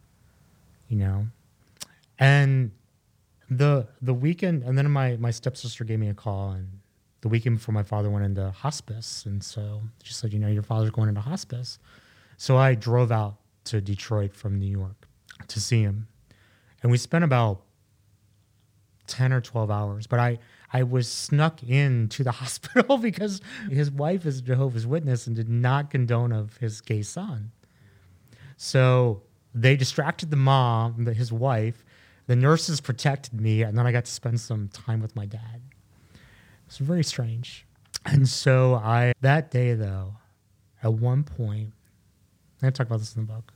[0.88, 1.28] You know?
[2.20, 2.72] And
[3.50, 6.80] the the weekend and then my my stepsister gave me a call and
[7.22, 10.64] the weekend before my father went into hospice and so she said, you know, your
[10.64, 11.80] father's going into hospice.
[12.38, 15.08] So I drove out to Detroit from New York
[15.48, 16.08] to see him.
[16.84, 17.64] And we spent about
[19.08, 20.40] 10 or 12 hours, but I,
[20.72, 25.50] I was snuck into the hospital because his wife is a Jehovah's Witness and did
[25.50, 27.52] not condone of his gay son.
[28.58, 31.85] So they distracted the mom, his wife.
[32.28, 35.62] The nurses protected me, and then I got to spend some time with my dad.
[36.68, 37.66] It's very strange.
[38.06, 40.16] And so I that day though,
[40.84, 41.74] at one point,
[42.62, 43.54] I talk about this in the book.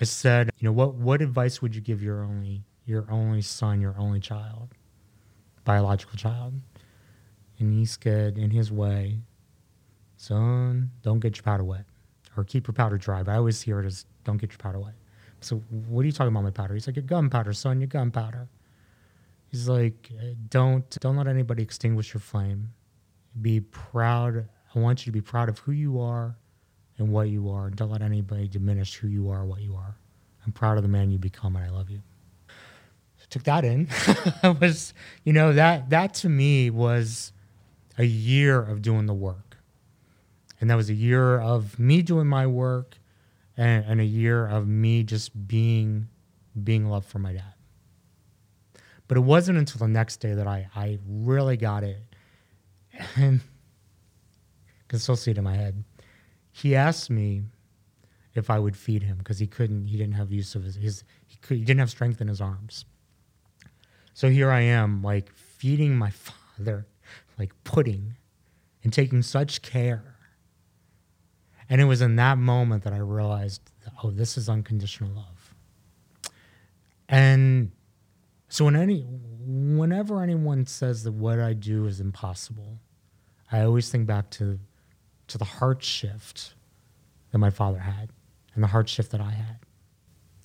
[0.00, 3.80] I said, you know, what what advice would you give your only your only son,
[3.80, 4.70] your only child,
[5.64, 6.54] biological child?
[7.58, 9.20] And he said, in his way,
[10.16, 11.84] son, don't get your powder wet,
[12.36, 13.22] or keep your powder dry.
[13.22, 14.94] But I always hear it as, don't get your powder wet.
[15.44, 15.56] So
[15.88, 16.74] what are you talking about, my powder?
[16.74, 18.48] He's like, your gunpowder, son, your gunpowder.
[19.52, 20.10] He's like,
[20.48, 22.72] don't don't let anybody extinguish your flame.
[23.40, 24.48] Be proud.
[24.74, 26.36] I want you to be proud of who you are
[26.96, 27.68] and what you are.
[27.68, 29.96] Don't let anybody diminish who you are, what you are.
[30.46, 32.00] I'm proud of the man you become, and I love you.
[33.18, 33.88] So took that in.
[34.60, 37.32] was you know that that to me was
[37.98, 39.58] a year of doing the work,
[40.60, 42.96] and that was a year of me doing my work,
[43.56, 46.08] and, and a year of me just being
[46.62, 47.54] being loved for my dad.
[49.08, 52.02] But it wasn't until the next day that I I really got it,
[53.16, 55.84] and I can still see it in my head
[56.52, 57.42] he asked me
[58.34, 59.86] if I would feed him because he couldn't.
[59.86, 60.76] He didn't have use of his.
[60.76, 62.84] his he, could, he didn't have strength in his arms.
[64.14, 66.10] So here I am, like feeding my
[66.56, 66.86] father,
[67.38, 68.16] like pudding,
[68.84, 70.11] and taking such care.
[71.72, 73.62] And it was in that moment that I realized,
[74.04, 75.54] oh, this is unconditional love.
[77.08, 77.72] And
[78.50, 79.06] so when any,
[79.40, 82.78] whenever anyone says that what I do is impossible,
[83.50, 84.58] I always think back to
[85.28, 86.52] to the heart shift
[87.30, 88.10] that my father had
[88.54, 89.56] and the heart shift that I had.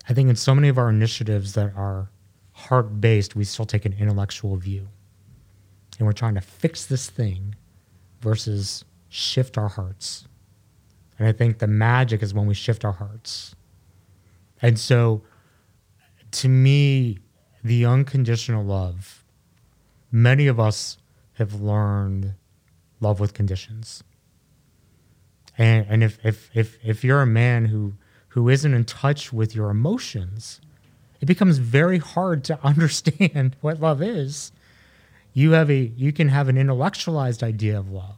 [0.08, 2.10] I think in so many of our initiatives that are
[2.54, 4.88] heart based, we still take an intellectual view.
[6.00, 7.56] And we're trying to fix this thing
[8.22, 10.26] versus shift our hearts
[11.18, 13.56] And I think the magic is when we shift our hearts.
[14.62, 15.24] And so,
[16.32, 17.20] to me,
[17.64, 19.24] the unconditional love,
[20.12, 20.98] many of us
[21.34, 22.34] have learned
[23.00, 24.04] love with conditions.
[25.58, 27.94] And, and if, if, if, if you're a man who,
[28.30, 30.62] who isn't in touch with your emotions,
[31.20, 34.52] it becomes very hard to understand what love is.
[35.34, 38.18] You have a you can have an intellectualized idea of love,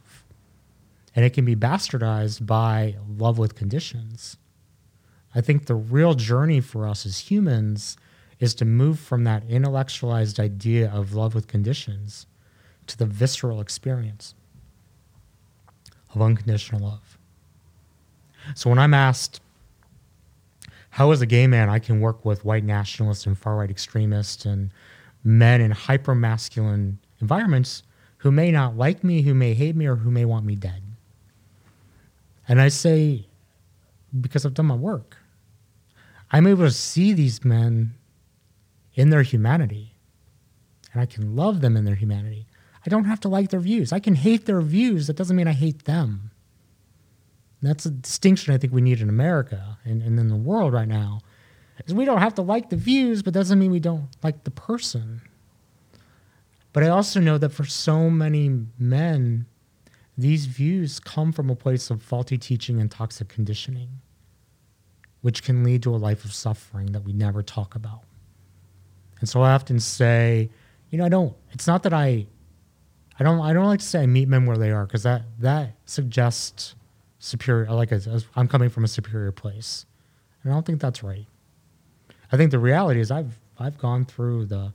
[1.14, 4.36] and it can be bastardized by love with conditions.
[5.34, 7.96] I think the real journey for us as humans
[8.38, 12.26] is to move from that intellectualized idea of love with conditions
[12.86, 14.34] to the visceral experience
[16.14, 17.18] of unconditional love.
[18.54, 19.40] So when I'm asked,
[20.90, 24.44] how as a gay man I can work with white nationalists and far right extremists
[24.44, 24.70] and
[25.22, 27.82] men in hyper masculine environments
[28.18, 30.82] who may not like me, who may hate me, or who may want me dead.
[32.50, 33.28] And I say,
[34.20, 35.16] because I've done my work,
[36.32, 37.94] I'm able to see these men
[38.94, 39.94] in their humanity,
[40.92, 42.48] and I can love them in their humanity.
[42.84, 43.92] I don't have to like their views.
[43.92, 45.06] I can hate their views.
[45.06, 46.32] That doesn't mean I hate them.
[47.62, 50.88] That's a distinction I think we need in America and, and in the world right
[50.88, 51.20] now.
[51.86, 54.50] Is we don't have to like the views, but doesn't mean we don't like the
[54.50, 55.22] person.
[56.72, 59.46] But I also know that for so many men,
[60.20, 63.88] these views come from a place of faulty teaching and toxic conditioning,
[65.22, 68.02] which can lead to a life of suffering that we never talk about.
[69.20, 70.50] And so I often say,
[70.90, 71.34] you know, I don't.
[71.52, 72.26] It's not that I,
[73.18, 73.40] I don't.
[73.40, 76.74] I don't like to say I meet men where they are because that that suggests
[77.18, 77.70] superior.
[77.70, 77.98] Like i
[78.34, 79.86] I'm coming from a superior place,
[80.42, 81.26] and I don't think that's right.
[82.32, 84.72] I think the reality is I've I've gone through the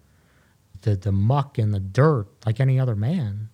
[0.82, 3.50] the the muck and the dirt like any other man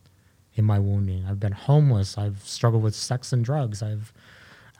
[0.61, 1.25] in my wounding.
[1.27, 2.17] I've been homeless.
[2.17, 3.83] I've struggled with sex and drugs.
[3.83, 4.13] I've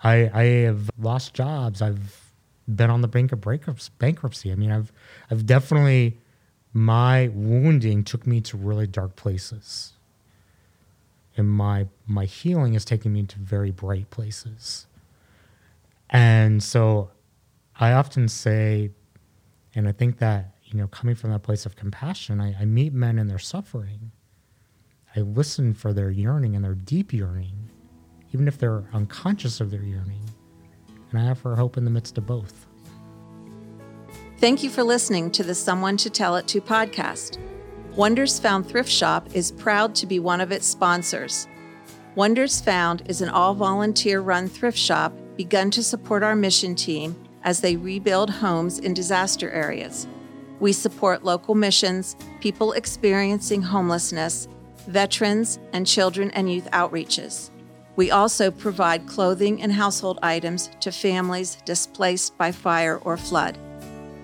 [0.04, 1.82] I I have lost jobs.
[1.82, 2.32] I've
[2.74, 3.42] been on the brink of
[4.00, 4.52] bankruptcy.
[4.52, 4.94] I mean, I've
[5.30, 6.18] I've definitely
[6.74, 9.94] my wounding took me to really dark places.
[11.36, 14.86] And my my healing is taking me to very bright places.
[16.10, 17.10] And so
[17.80, 18.92] I often say,
[19.74, 22.94] and I think that, you know, coming from that place of compassion, I, I meet
[22.94, 24.12] men in their suffering.
[25.16, 27.70] I listen for their yearning and their deep yearning,
[28.34, 30.22] even if they're unconscious of their yearning
[31.12, 32.68] and I offer hope in the midst of both.
[34.38, 37.38] Thank you for listening to the Someone to Tell It To podcast.
[37.96, 41.48] Wonders Found Thrift Shop is proud to be one of its sponsors.
[42.16, 47.16] Wonders Found is an all volunteer run thrift shop begun to support our mission team
[47.44, 50.08] as they rebuild homes in disaster areas.
[50.60, 54.48] We support local missions, people experiencing homelessness,
[54.88, 57.50] veterans, and children and youth outreaches.
[57.96, 63.58] We also provide clothing and household items to families displaced by fire or flood.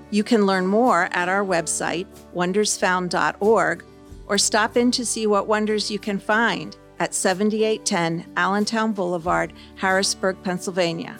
[0.09, 3.83] You can learn more at our website, wondersfound.org,
[4.27, 10.37] or stop in to see what wonders you can find at 7810 Allentown Boulevard, Harrisburg,
[10.43, 11.17] Pennsylvania.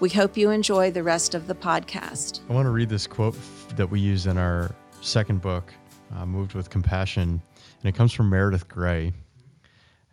[0.00, 2.40] We hope you enjoy the rest of the podcast.
[2.50, 3.36] I want to read this quote
[3.76, 5.72] that we use in our second book,
[6.16, 7.40] uh, Moved with Compassion,
[7.84, 9.12] and it comes from Meredith Grey.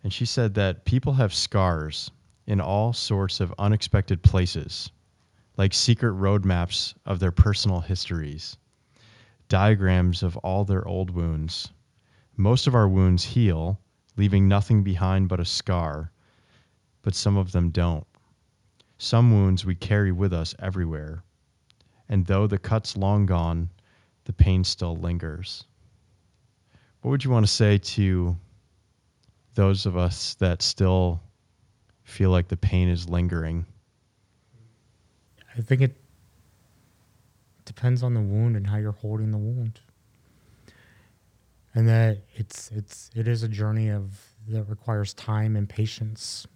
[0.04, 2.10] And she said that people have scars
[2.46, 4.90] in all sorts of unexpected places,
[5.56, 8.58] like secret roadmaps of their personal histories,
[9.48, 11.70] diagrams of all their old wounds.
[12.36, 13.80] Most of our wounds heal,
[14.18, 16.12] leaving nothing behind but a scar,
[17.00, 18.06] but some of them don't.
[18.98, 21.24] Some wounds we carry with us everywhere,
[22.06, 23.70] and though the cut's long gone,
[24.24, 25.64] the pain still lingers.
[27.02, 28.36] What would you want to say to
[29.54, 31.20] those of us that still
[32.04, 33.66] feel like the pain is lingering?
[35.58, 35.96] I think it
[37.64, 39.80] depends on the wound and how you're holding the wound.
[41.74, 46.46] And that it's it's it is a journey of that requires time and patience.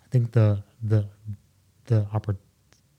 [0.00, 1.06] I think the the
[1.84, 2.38] the oppor-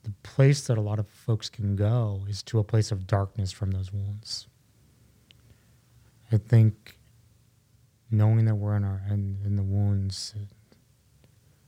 [0.03, 3.51] the place that a lot of folks can go is to a place of darkness
[3.51, 4.47] from those wounds.
[6.31, 6.97] I think
[8.11, 10.35] knowing that we're in our in, in the wounds,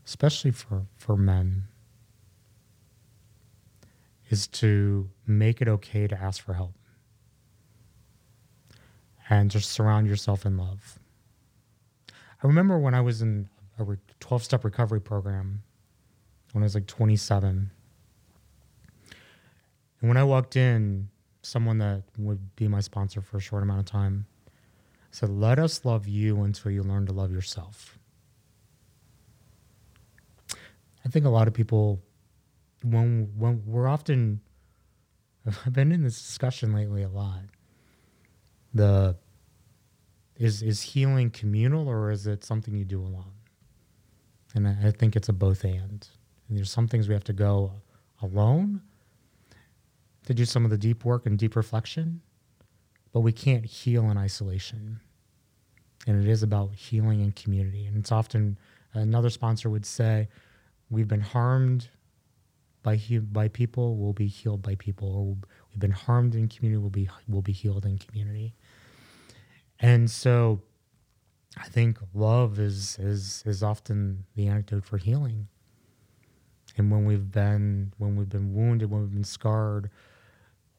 [0.06, 1.64] especially for for men,
[4.30, 6.74] is to make it okay to ask for help
[9.30, 11.00] and just surround yourself in love.
[12.44, 13.86] I remember when I was in a
[14.20, 15.64] 12 step recovery program
[16.52, 17.72] when I was like 27.
[20.06, 21.10] And when I walked in,
[21.42, 24.28] someone that would be my sponsor for a short amount of time
[25.10, 27.98] said, Let us love you until you learn to love yourself.
[30.52, 32.04] I think a lot of people,
[32.84, 34.42] when when we're often,
[35.66, 37.42] I've been in this discussion lately a lot.
[38.76, 39.16] The
[40.36, 43.34] is is healing communal or is it something you do alone?
[44.54, 46.08] And I, I think it's a both and.
[46.48, 46.58] and.
[46.60, 47.72] There's some things we have to go
[48.22, 48.84] alone
[50.26, 52.22] to do some of the deep work and deep reflection,
[53.12, 55.00] but we can't heal in isolation.
[56.08, 57.86] And it is about healing in community.
[57.86, 58.58] And it's often
[58.94, 60.28] another sponsor would say,
[60.90, 61.90] "We've been harmed
[62.84, 63.00] by
[63.32, 67.10] by people, we'll be healed by people, or we've been harmed in community, we'll be
[67.28, 68.56] we'll be healed in community."
[69.80, 70.62] And so
[71.58, 75.48] I think love is is is often the antidote for healing.
[76.78, 79.90] And when we've been when we've been wounded, when we've been scarred,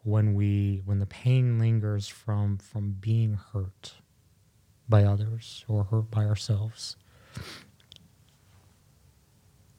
[0.07, 3.94] when we when the pain lingers from from being hurt
[4.88, 6.96] by others or hurt by ourselves.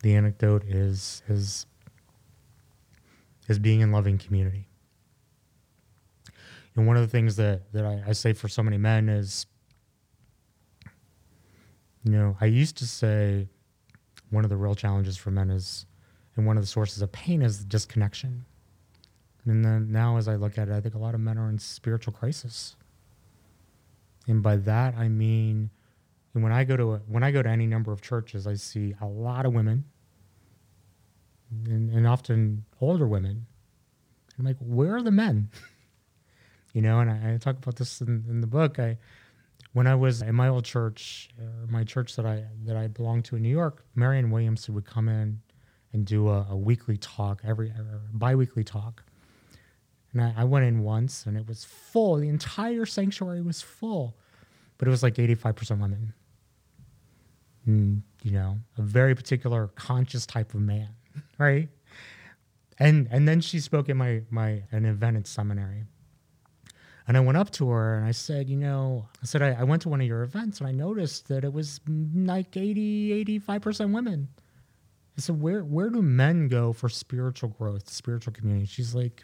[0.03, 1.65] The anecdote is is
[3.47, 4.67] is being in loving community.
[6.75, 9.47] And one of the things that, that I, I say for so many men is,
[12.03, 13.47] you know, I used to say
[14.29, 15.85] one of the real challenges for men is,
[16.35, 18.45] and one of the sources of pain is disconnection.
[19.47, 21.49] And then now, as I look at it, I think a lot of men are
[21.49, 22.75] in spiritual crisis.
[24.27, 25.69] And by that, I mean,
[26.33, 28.55] and when I go to a, when I go to any number of churches, I
[28.55, 29.85] see a lot of women,
[31.65, 33.45] and, and often older women.
[34.37, 35.49] I'm like, where are the men?
[36.73, 38.77] you know, and I, I talk about this in, in, the book.
[38.77, 38.97] I,
[39.73, 43.25] when I was in my old church, uh, my church that I that I belonged
[43.25, 45.41] to in New York, Marianne Williamson would come in
[45.93, 49.06] and do a, a weekly talk, every uh, biweekly talk.
[50.17, 52.15] And I, I went in once, and it was full.
[52.15, 54.15] The entire sanctuary was full,
[54.77, 56.13] but it was like 85% women.
[57.65, 60.89] And, you know, a very particular conscious type of man,
[61.37, 61.69] right?
[62.79, 65.83] And and then she spoke at my my an event at seminary
[67.07, 69.63] and I went up to her and I said, you know, I said, I, I,
[69.63, 73.23] went to one of your events and I noticed that it was mm, like 80,
[73.39, 74.27] 85% women.
[75.17, 78.65] I said, where, where do men go for spiritual growth, spiritual community?
[78.65, 79.23] She's like,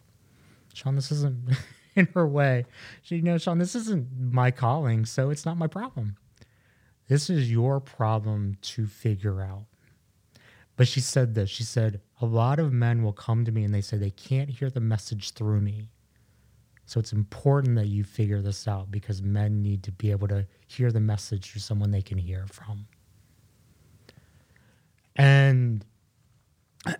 [0.74, 1.49] Sean, this isn't
[1.95, 2.65] in her way.
[3.01, 6.17] She, you know, Sean, this isn't my calling, so it's not my problem.
[7.07, 9.65] This is your problem to figure out.
[10.76, 11.49] But she said this.
[11.49, 14.49] She said, a lot of men will come to me and they say they can't
[14.49, 15.89] hear the message through me.
[16.86, 20.47] So it's important that you figure this out because men need to be able to
[20.67, 22.88] hear the message through someone they can hear from.
[25.15, 25.86] And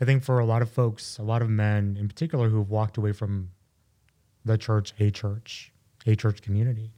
[0.00, 2.96] I think for a lot of folks, a lot of men in particular who've walked
[2.96, 3.50] away from
[4.44, 5.72] the church, a church,
[6.06, 6.92] a church community,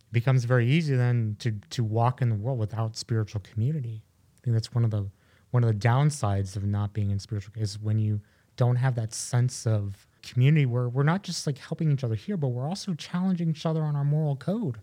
[0.00, 4.02] it becomes very easy then to to walk in the world without spiritual community.
[4.36, 5.08] I think that's one of the
[5.50, 8.20] one of the downsides of not being in spiritual is when you
[8.56, 12.36] don't have that sense of community where we're not just like helping each other here,
[12.36, 14.80] but we're also challenging each other on our moral code.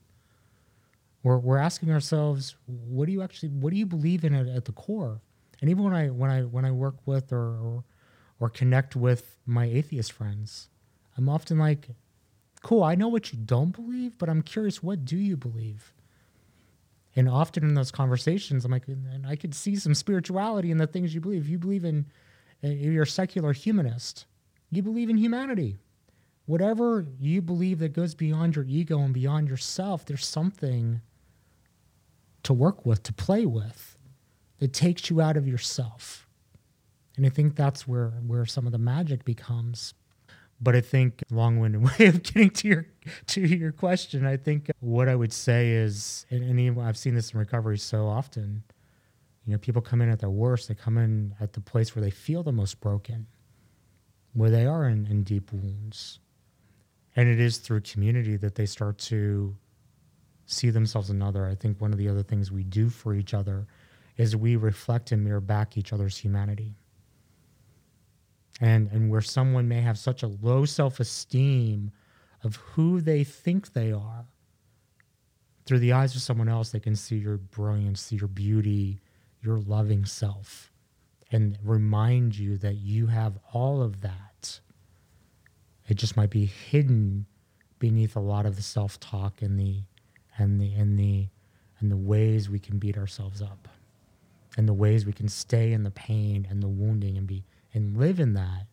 [1.24, 4.66] We're, we're asking ourselves, what do you actually, what do you believe in at, at
[4.66, 5.22] the core?
[5.62, 7.84] And even when I when I when I work with or, or
[8.40, 10.70] or connect with my atheist friends,
[11.16, 11.90] I'm often like,
[12.64, 15.94] cool, I know what you don't believe, but I'm curious, what do you believe?
[17.16, 20.88] And often in those conversations, I'm like, and I could see some spirituality in the
[20.88, 21.48] things you believe.
[21.48, 22.06] You believe in,
[22.62, 24.26] you're a secular humanist.
[24.70, 25.78] You believe in humanity.
[26.46, 31.02] Whatever you believe that goes beyond your ego and beyond yourself, there's something
[32.44, 33.98] to work with, to play with,
[34.62, 36.28] that takes you out of yourself.
[37.18, 39.96] And I think that's where, where some of the magic becomes.
[40.62, 42.86] But I think long-winded way of getting to your
[43.28, 44.26] to your question.
[44.26, 48.08] I think what I would say is, and, and I've seen this in recovery so
[48.08, 48.64] often.
[49.46, 50.68] You know, people come in at their worst.
[50.68, 53.26] They come in at the place where they feel the most broken
[54.34, 56.20] where they are in, in deep wounds.
[57.16, 59.56] And it is through community that they start to
[60.46, 61.46] see themselves another.
[61.46, 63.68] I think one of the other things we do for each other
[64.22, 66.76] is we reflect and mirror back each other's humanity.
[68.60, 71.92] And, and where someone may have such a low self esteem
[72.44, 74.26] of who they think they are,
[75.66, 79.00] through the eyes of someone else, they can see your brilliance, see your beauty,
[79.42, 80.72] your loving self
[81.32, 84.60] and remind you that you have all of that.
[85.88, 87.26] It just might be hidden
[87.80, 89.82] beneath a lot of the self-talk and the
[90.38, 91.30] and the and the
[91.80, 93.68] and the ways we can beat ourselves up
[94.58, 97.44] and the ways we can stay in the pain and the wounding and be
[97.74, 98.66] and live in that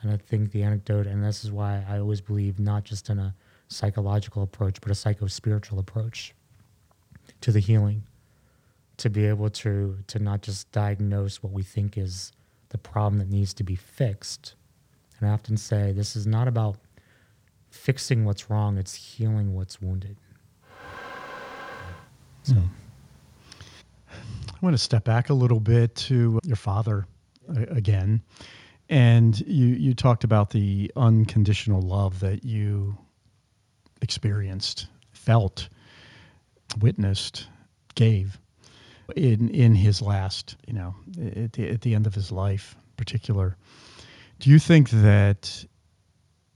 [0.00, 3.18] and i think the anecdote and this is why i always believe not just in
[3.18, 3.34] a
[3.68, 6.34] psychological approach but a psycho-spiritual approach
[7.40, 8.02] to the healing
[8.96, 12.32] to be able to to not just diagnose what we think is
[12.72, 14.54] the problem that needs to be fixed.
[15.18, 16.76] And I often say this is not about
[17.70, 20.16] fixing what's wrong, it's healing what's wounded.
[22.42, 22.54] So.
[24.62, 27.04] I want to step back a little bit to your father
[27.48, 28.22] uh, again.
[28.88, 32.96] And you, you talked about the unconditional love that you
[34.02, 35.68] experienced, felt,
[36.80, 37.48] witnessed,
[37.96, 38.38] gave
[39.16, 40.94] in in his last, you know,
[41.34, 43.56] at the, at the end of his life, particular.
[44.38, 45.64] Do you think that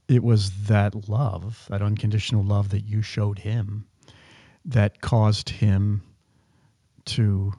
[0.07, 3.85] it was that love, that unconditional love that you showed him,
[4.63, 6.03] that caused him
[7.05, 7.53] to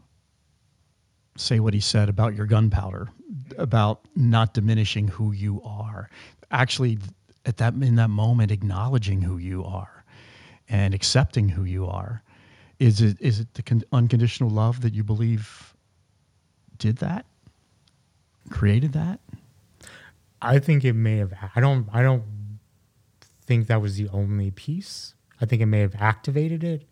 [1.40, 3.08] say what he said about your gunpowder,
[3.56, 6.10] about not diminishing who you are,
[6.50, 6.98] actually
[7.46, 10.04] at that in that moment acknowledging who you are
[10.68, 12.22] and accepting who you are.
[12.78, 15.74] Is it is it the con- unconditional love that you believe
[16.78, 17.26] did that,
[18.50, 19.20] created that?
[20.40, 21.32] I think it may have.
[21.56, 21.88] I don't.
[21.92, 22.22] I don't
[23.46, 25.14] think that was the only piece.
[25.40, 26.84] I think it may have activated it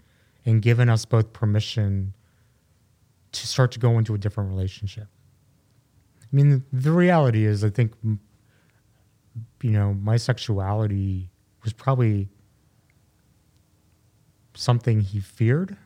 [0.45, 2.15] and given us both permission
[3.41, 5.09] to start to go into a different relationship.
[6.23, 11.31] I mean, the reality is, I think, you know, my sexuality
[11.63, 12.29] was probably
[14.55, 15.77] something he feared.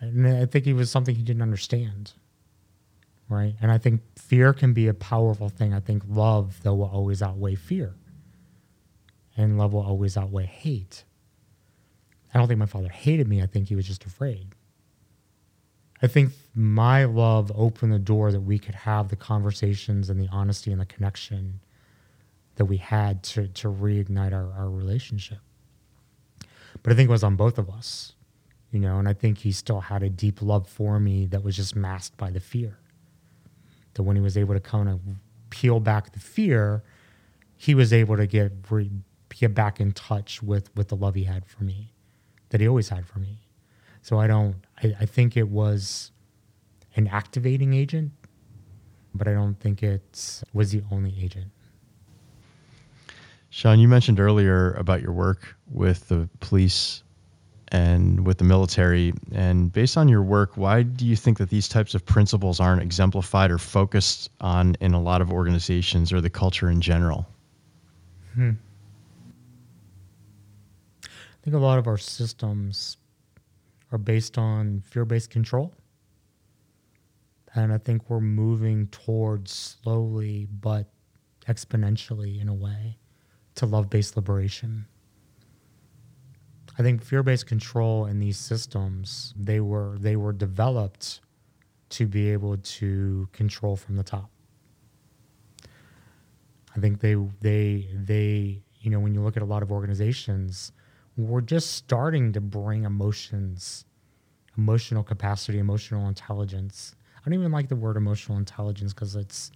[0.00, 2.12] And I think it was something he didn't understand.
[3.28, 3.54] Right.
[3.62, 5.72] And I think fear can be a powerful thing.
[5.72, 7.94] I think love, though, will always outweigh fear.
[9.36, 11.04] And love will always outweigh hate.
[12.32, 13.42] I don't think my father hated me.
[13.42, 14.54] I think he was just afraid.
[16.04, 20.28] I think my love opened the door that we could have the conversations and the
[20.30, 21.60] honesty and the connection
[22.56, 25.38] that we had to, to reignite our, our relationship.
[26.82, 28.12] But I think it was on both of us,
[28.70, 31.56] you know, and I think he still had a deep love for me that was
[31.56, 32.76] just masked by the fear.
[33.94, 35.00] That when he was able to kind of
[35.48, 36.84] peel back the fear,
[37.56, 38.90] he was able to get re,
[39.30, 41.94] get back in touch with with the love he had for me,
[42.50, 43.38] that he always had for me.
[44.02, 44.56] So I don't.
[44.84, 46.12] I, I think it was
[46.96, 48.12] an activating agent,
[49.14, 51.50] but I don't think it was the only agent.
[53.50, 57.02] Sean, you mentioned earlier about your work with the police
[57.68, 59.12] and with the military.
[59.32, 62.82] And based on your work, why do you think that these types of principles aren't
[62.82, 67.26] exemplified or focused on in a lot of organizations or the culture in general?
[68.34, 68.50] Hmm.
[71.04, 72.96] I think a lot of our systems
[73.94, 75.72] are based on fear based control.
[77.54, 80.90] And I think we're moving towards slowly but
[81.46, 82.98] exponentially in a way
[83.54, 84.86] to love based liberation.
[86.76, 91.20] I think fear based control in these systems, they were they were developed
[91.90, 94.28] to be able to control from the top.
[96.76, 100.72] I think they they they you know when you look at a lot of organizations,
[101.16, 103.84] we're just starting to bring emotions,
[104.58, 106.94] emotional capacity, emotional intelligence.
[107.18, 109.50] I don't even like the word emotional intelligence because it's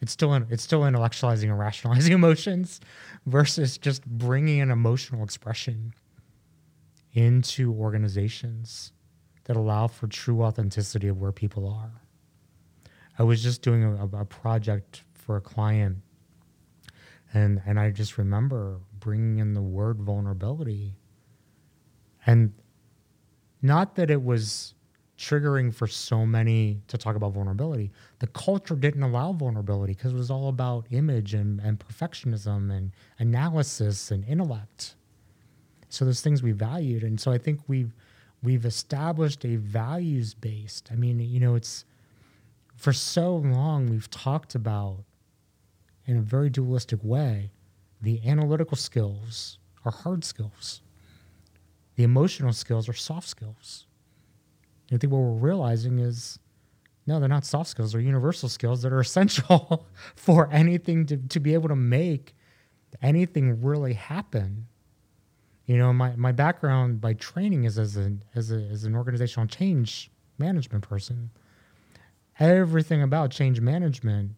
[0.00, 2.80] it's still it's still intellectualizing and rationalizing emotions
[3.26, 5.94] versus just bringing an emotional expression
[7.12, 8.92] into organizations
[9.44, 12.02] that allow for true authenticity of where people are.
[13.18, 15.98] I was just doing a, a project for a client
[17.34, 20.96] and and I just remember bringing in the word vulnerability.
[22.26, 22.52] And
[23.62, 24.74] not that it was
[25.18, 27.90] triggering for so many to talk about vulnerability.
[28.20, 32.92] The culture didn't allow vulnerability because it was all about image and, and perfectionism and
[33.18, 34.94] analysis and intellect.
[35.88, 37.02] So those things we valued.
[37.02, 37.94] And so I think we've
[38.42, 40.90] we've established a values based.
[40.92, 41.84] I mean, you know, it's
[42.76, 45.02] for so long we've talked about
[46.06, 47.50] in a very dualistic way
[48.00, 50.82] the analytical skills are hard skills.
[51.96, 53.86] The emotional skills are soft skills.
[54.92, 56.38] I think what we're realizing is
[57.06, 61.40] no, they're not soft skills, they're universal skills that are essential for anything to, to
[61.40, 62.34] be able to make
[63.02, 64.66] anything really happen.
[65.66, 69.46] You know, my, my background by training is as an as, a, as an organizational
[69.46, 71.30] change management person.
[72.38, 74.32] Everything about change management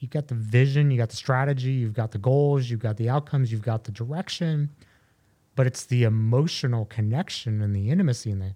[0.00, 3.08] you've got the vision, you got the strategy, you've got the goals, you've got the
[3.08, 4.70] outcomes, you've got the direction,
[5.54, 8.54] but it's the emotional connection and the intimacy and the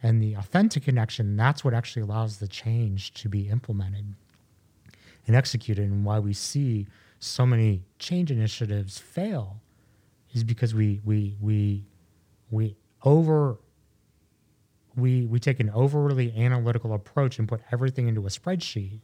[0.00, 1.36] and the authentic connection.
[1.36, 4.14] That's what actually allows the change to be implemented
[5.26, 5.90] and executed.
[5.90, 6.86] And why we see
[7.18, 9.60] so many change initiatives fail
[10.32, 11.84] is because we we we
[12.50, 13.58] we over
[14.94, 19.00] we we take an overly analytical approach and put everything into a spreadsheet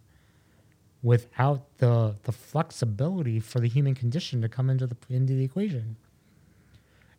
[1.05, 5.97] without the the flexibility for the human condition to come into the into the equation.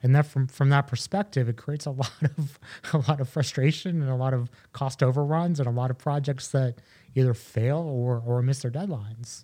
[0.03, 2.59] And that from from that perspective it creates a lot of
[2.91, 6.49] a lot of frustration and a lot of cost overruns and a lot of projects
[6.49, 6.79] that
[7.13, 9.43] either fail or or miss their deadlines.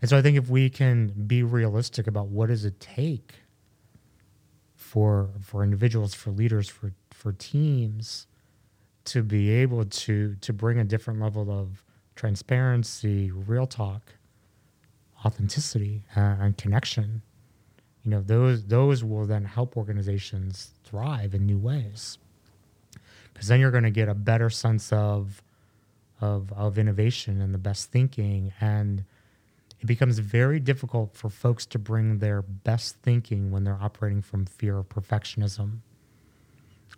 [0.00, 3.34] And so i think if we can be realistic about what does it take
[4.76, 8.28] for for individuals for leaders for for teams
[9.04, 11.82] to be able to to bring a different level of
[12.16, 14.14] transparency real talk
[15.24, 17.22] authenticity uh, and connection.
[18.02, 22.18] You know those those will then help organizations thrive in new ways.
[23.32, 25.42] Because then you're going to get a better sense of
[26.20, 29.04] of of innovation and the best thinking and
[29.78, 34.46] it becomes very difficult for folks to bring their best thinking when they're operating from
[34.46, 35.80] fear of perfectionism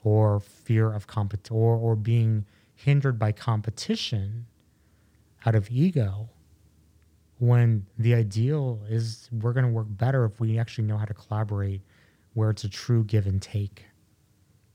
[0.05, 2.45] or fear of compet or, or being
[2.77, 4.47] hindered by competition
[5.47, 6.29] out of ego
[7.39, 11.15] when the ideal is we're going to work better if we actually know how to
[11.15, 11.83] collaborate
[12.35, 13.85] where it's a true give and take.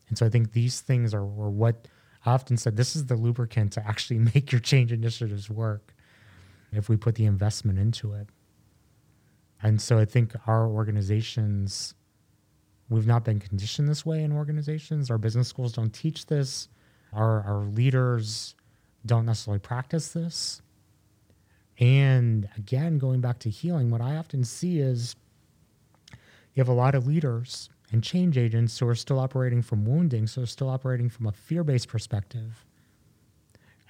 [0.10, 1.88] And so I think these things are, are what
[2.26, 5.94] I often said this is the lubricant to actually make your change initiatives work
[6.72, 8.28] if we put the investment into it.
[9.62, 11.96] And so I think our organizations,
[12.90, 15.10] we've not been conditioned this way in organizations.
[15.10, 16.68] Our business schools don't teach this.
[17.14, 18.56] Our, our leaders
[19.06, 20.62] don't necessarily practice this.
[21.80, 25.16] And again, going back to healing, what I often see is
[26.54, 30.28] you have a lot of leaders and change agents who are still operating from wounding,
[30.28, 32.66] so they're still operating from a fear based perspective.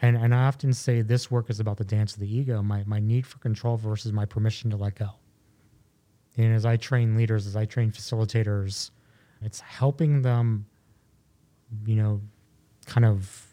[0.02, 2.84] And, and I often say this work is about the dance of the ego, my,
[2.86, 5.12] my need for control versus my permission to let go.
[6.36, 8.92] And as I train leaders, as I train facilitators,
[9.42, 10.66] it's helping them,
[11.86, 12.22] you know,
[12.86, 13.53] kind of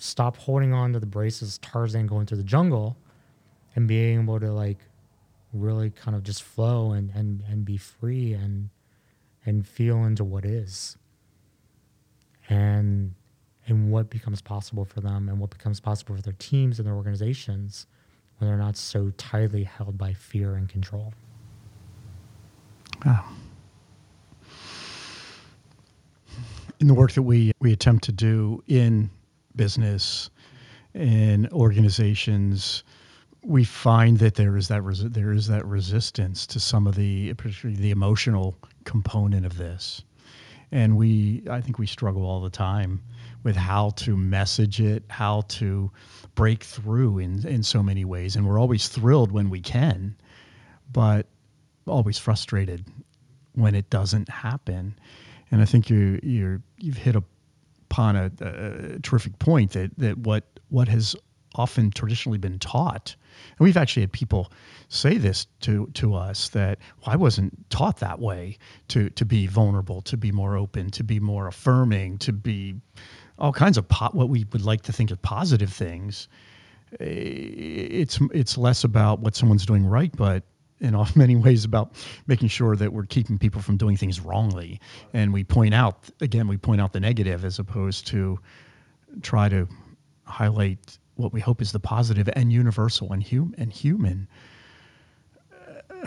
[0.00, 2.96] stop holding on to the braces, Tarzan going through the jungle,
[3.76, 4.78] and being able to like
[5.52, 8.70] really kind of just flow and and and be free and
[9.44, 10.96] and feel into what is
[12.48, 13.14] and
[13.66, 16.94] and what becomes possible for them and what becomes possible for their teams and their
[16.94, 17.86] organizations
[18.38, 21.12] when they're not so tightly held by fear and control.
[26.80, 29.10] In the work that we we attempt to do in
[29.56, 30.30] business
[30.94, 32.82] and organizations,
[33.42, 34.82] we find that there is that
[35.12, 40.02] there is that resistance to some of the particularly the emotional component of this,
[40.72, 43.02] and we I think we struggle all the time
[43.42, 45.90] with how to message it, how to
[46.34, 50.16] break through in in so many ways, and we're always thrilled when we can,
[50.92, 51.26] but
[51.86, 52.84] always frustrated
[53.54, 54.94] when it doesn't happen.
[55.50, 57.24] And I think you you're you've hit a
[57.90, 61.16] upon a, a, terrific point that that what what has
[61.56, 63.16] often traditionally been taught,
[63.58, 64.52] and we've actually had people
[64.88, 69.46] say this to to us that well, I wasn't taught that way to to be
[69.46, 72.76] vulnerable, to be more open, to be more affirming, to be
[73.38, 76.28] all kinds of what we would like to think of positive things.
[77.00, 80.44] Eh, it's it's less about what someone's doing right, but
[80.80, 81.92] in many ways about
[82.26, 84.80] making sure that we're keeping people from doing things wrongly.
[85.12, 88.38] And we point out, again, we point out the negative as opposed to
[89.22, 89.68] try to
[90.24, 94.28] highlight what we hope is the positive and universal and, hum- and human.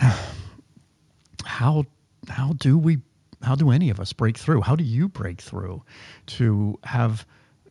[1.44, 1.84] how,
[2.28, 2.98] how do we,
[3.42, 4.60] how do any of us break through?
[4.62, 5.82] How do you break through
[6.26, 7.26] to have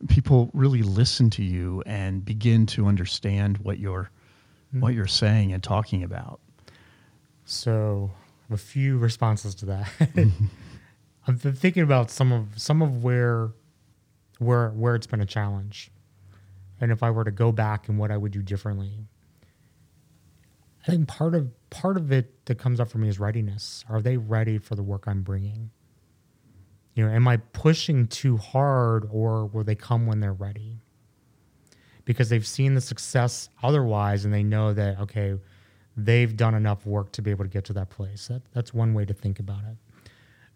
[0.08, 4.10] people really listen to you and begin to understand what you're,
[4.68, 4.80] mm-hmm.
[4.80, 6.40] what you're saying and talking about?
[7.44, 9.86] So, I have a few responses to that.
[9.98, 10.46] Mm-hmm.
[11.26, 13.52] I've been thinking about some of some of where
[14.38, 15.90] where where it's been a challenge,
[16.80, 19.06] and if I were to go back and what I would do differently.
[20.86, 23.84] I think part of part of it that comes up for me is readiness.
[23.88, 25.70] Are they ready for the work I'm bringing?
[26.94, 30.80] You know, am I pushing too hard, or will they come when they're ready?
[32.04, 35.36] Because they've seen the success otherwise, and they know that okay
[35.96, 38.28] they've done enough work to be able to get to that place.
[38.28, 39.76] That, that's one way to think about it.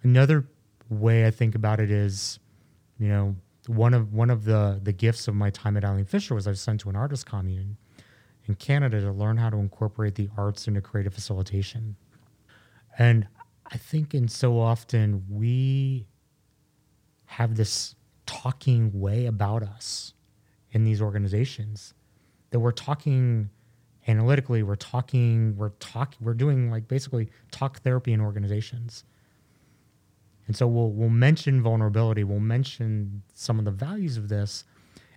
[0.03, 0.47] Another
[0.89, 2.39] way I think about it is,
[2.99, 3.37] you know,
[3.67, 6.51] one of one of the the gifts of my time at Eileen Fisher was I
[6.51, 7.77] was sent to an artist commune
[8.47, 11.97] in Canada to learn how to incorporate the arts into creative facilitation.
[12.99, 13.29] And
[13.71, 16.07] I think in so often we
[17.27, 20.15] have this talking way about us
[20.73, 21.93] in these organizations
[22.51, 23.51] that we're talking
[24.09, 29.05] analytically we're talking we're talking we're doing like basically talk therapy in organizations
[30.47, 34.65] And so we'll we'll mention vulnerability, we'll mention some of the values of this,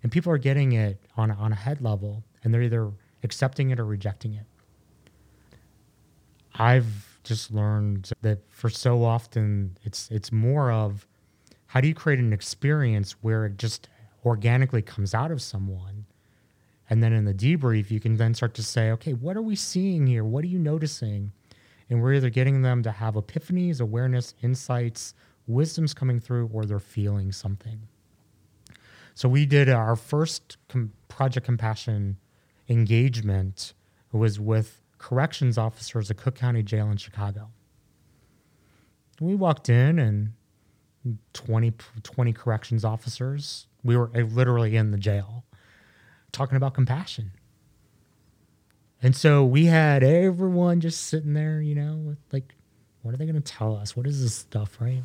[0.04, 2.92] and people are getting it on on a head level, and they're either
[3.24, 4.46] accepting it or rejecting it.
[6.56, 11.08] I've just learned that for so often it's it's more of
[11.68, 13.90] how do you create an experience where it just
[14.26, 16.01] organically comes out of someone
[16.92, 19.56] and then in the debrief you can then start to say okay what are we
[19.56, 20.24] seeing here?
[20.24, 21.32] What are you noticing?
[21.90, 25.16] And we're either getting them to have epiphanies awareness insights
[25.48, 27.88] wisdom's coming through or they're feeling something.
[29.16, 32.18] So we did our first com- project compassion
[32.70, 33.74] engagement
[34.12, 37.50] was with corrections officers at cook county jail in chicago.
[39.20, 40.34] We walked in and
[41.34, 41.74] 20,
[42.04, 43.68] 20 corrections officers.
[43.84, 45.46] We were uh, literally in the jail
[46.32, 47.32] talking about compassion.
[49.04, 52.54] And so we had everyone just sitting there, you know, like,
[53.02, 53.96] what are they going to tell us?
[53.96, 55.04] What is this stuff, right?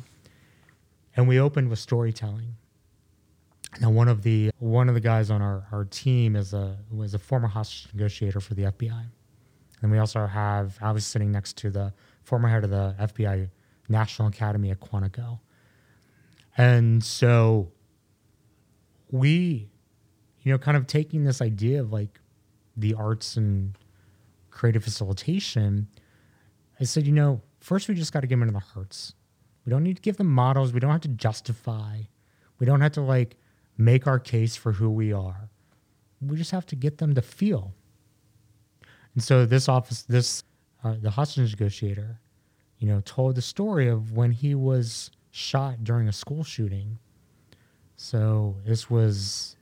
[1.15, 2.55] And we opened with storytelling.
[3.81, 7.13] Now, one of the one of the guys on our, our team is a was
[7.13, 9.05] a former hostage negotiator for the FBI,
[9.81, 13.49] and we also have I was sitting next to the former head of the FBI
[13.89, 15.39] National Academy at Quantico,
[16.57, 17.71] and so
[19.11, 19.69] we,
[20.47, 22.21] you know, kind of taking this idea of like
[22.77, 23.77] the arts and
[24.49, 25.89] creative facilitation,
[26.79, 29.13] I said, you know, first we just got to get them into the hearts.
[29.65, 30.71] We don't need to give them models.
[30.71, 32.03] We don't have to justify.
[32.59, 33.35] We don't have to like
[33.77, 35.49] make our case for who we are.
[36.21, 37.73] We just have to get them to feel.
[39.15, 40.45] And so this office, this
[40.81, 42.21] uh, the hostage negotiator,
[42.79, 46.99] you know, told the story of when he was shot during a school shooting.
[47.97, 49.56] So this was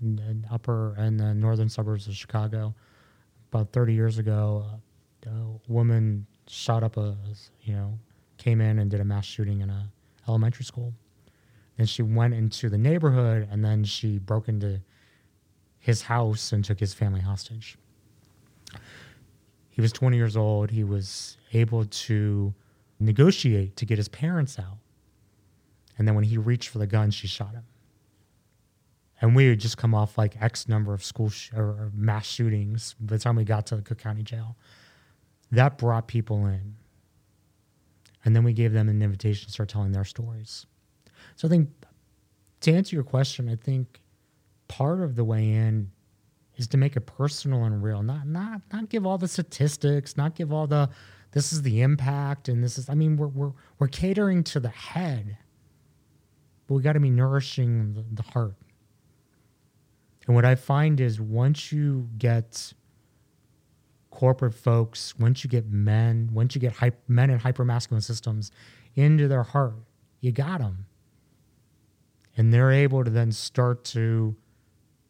[0.00, 2.74] in, upper and the northern suburbs of Chicago
[3.52, 4.64] about 30 years ago.
[5.26, 7.16] Uh, a woman shot up a,
[7.62, 7.98] you know,
[8.38, 9.90] came in and did a mass shooting in a
[10.26, 10.94] elementary school.
[11.76, 14.80] Then she went into the neighborhood and then she broke into
[15.78, 17.76] his house and took his family hostage.
[19.70, 20.70] He was 20 years old.
[20.70, 22.54] He was able to
[22.98, 24.78] negotiate to get his parents out.
[25.96, 27.64] And then when he reached for the gun, she shot him.
[29.20, 32.94] And we had just come off like X number of school sh- or mass shootings
[32.98, 34.56] by the time we got to the Cook County Jail.
[35.52, 36.76] That brought people in.
[38.24, 40.66] And then we gave them an invitation to start telling their stories.
[41.36, 41.68] So I think
[42.60, 44.00] to answer your question, I think
[44.68, 45.90] part of the way in
[46.56, 50.34] is to make it personal and real, not not not give all the statistics, not
[50.34, 50.90] give all the
[51.32, 54.68] this is the impact and this is I mean we're we're we're catering to the
[54.68, 55.38] head
[56.70, 58.54] but we got to be nourishing the, the heart.
[60.26, 62.72] And what I find is once you get
[64.10, 68.50] corporate folks, once you get men, once you get hype, men in hypermasculine systems
[68.94, 69.74] into their heart,
[70.20, 70.86] you got them.
[72.36, 74.36] And they're able to then start to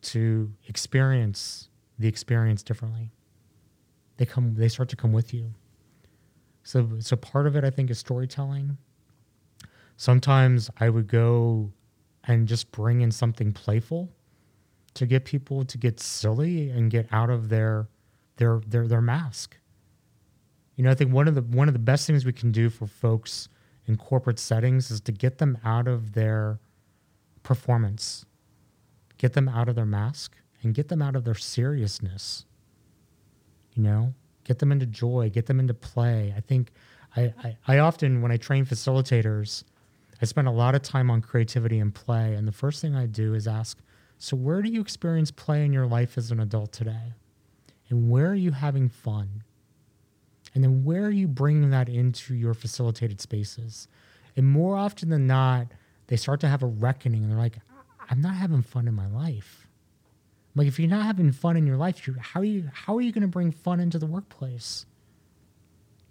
[0.03, 3.11] to experience the experience differently.
[4.17, 5.53] They come they start to come with you.
[6.63, 8.79] So so part of it I think is storytelling
[10.01, 11.71] sometimes I would go
[12.25, 14.09] and just bring in something playful
[14.95, 17.89] to get people to get silly and get out of their
[18.37, 19.57] their their their mask.
[20.77, 22.71] You know, I think one of the one of the best things we can do
[22.71, 23.49] for folks
[23.87, 26.59] in corporate settings is to get them out of their
[27.43, 28.25] performance.
[29.19, 32.47] Get them out of their mask and get them out of their seriousness.
[33.75, 34.15] You know,
[34.45, 36.35] get them into joy, get them into play.
[36.37, 36.73] I think
[37.17, 39.65] I, I, I often, when I train facilitators,
[40.23, 42.35] I spend a lot of time on creativity and play.
[42.35, 43.79] And the first thing I do is ask,
[44.23, 47.15] so where do you experience play in your life as an adult today?
[47.89, 49.43] And where are you having fun?
[50.55, 53.89] And then where are you bringing that into your facilitated spaces?
[54.37, 55.69] And more often than not,
[56.09, 57.61] they start to have a reckoning and they're like,
[58.11, 59.67] I'm not having fun in my life.
[60.55, 63.13] like, if you're not having fun in your life, how are you how are you
[63.13, 64.85] going to bring fun into the workplace?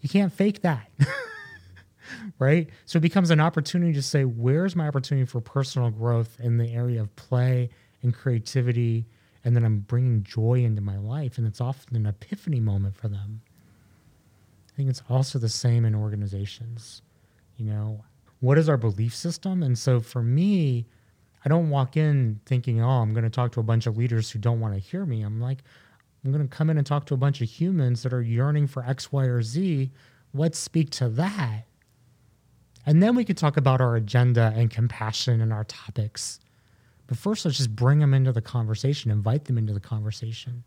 [0.02, 0.90] You can't fake that.
[2.40, 2.70] right?
[2.86, 6.74] So it becomes an opportunity to say, where's my opportunity for personal growth in the
[6.74, 7.70] area of play
[8.02, 9.06] and creativity?
[9.44, 11.38] And then I'm bringing joy into my life.
[11.38, 13.42] And it's often an epiphany moment for them.
[14.72, 17.02] I think it's also the same in organizations.
[17.58, 18.04] You know,
[18.40, 19.64] what is our belief system?
[19.64, 20.86] And so for me,
[21.44, 24.32] I don't walk in thinking, oh, I'm going to talk to a bunch of leaders
[24.32, 25.22] who don't want to hear me.
[25.22, 25.60] I'm like,
[26.24, 28.68] I'm going to come in and talk to a bunch of humans that are yearning
[28.68, 29.90] for X, Y, or Z.
[30.34, 31.66] Let's speak to that
[32.90, 36.40] and then we could talk about our agenda and compassion and our topics.
[37.10, 40.64] But first, let's just bring them into the conversation, invite them into the conversation.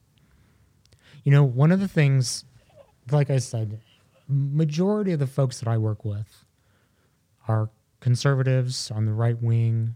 [1.22, 2.44] You know, one of the things,
[3.12, 3.80] like I said,
[4.26, 6.44] majority of the folks that I work with
[7.46, 7.70] are
[8.00, 9.94] conservatives on the right wing,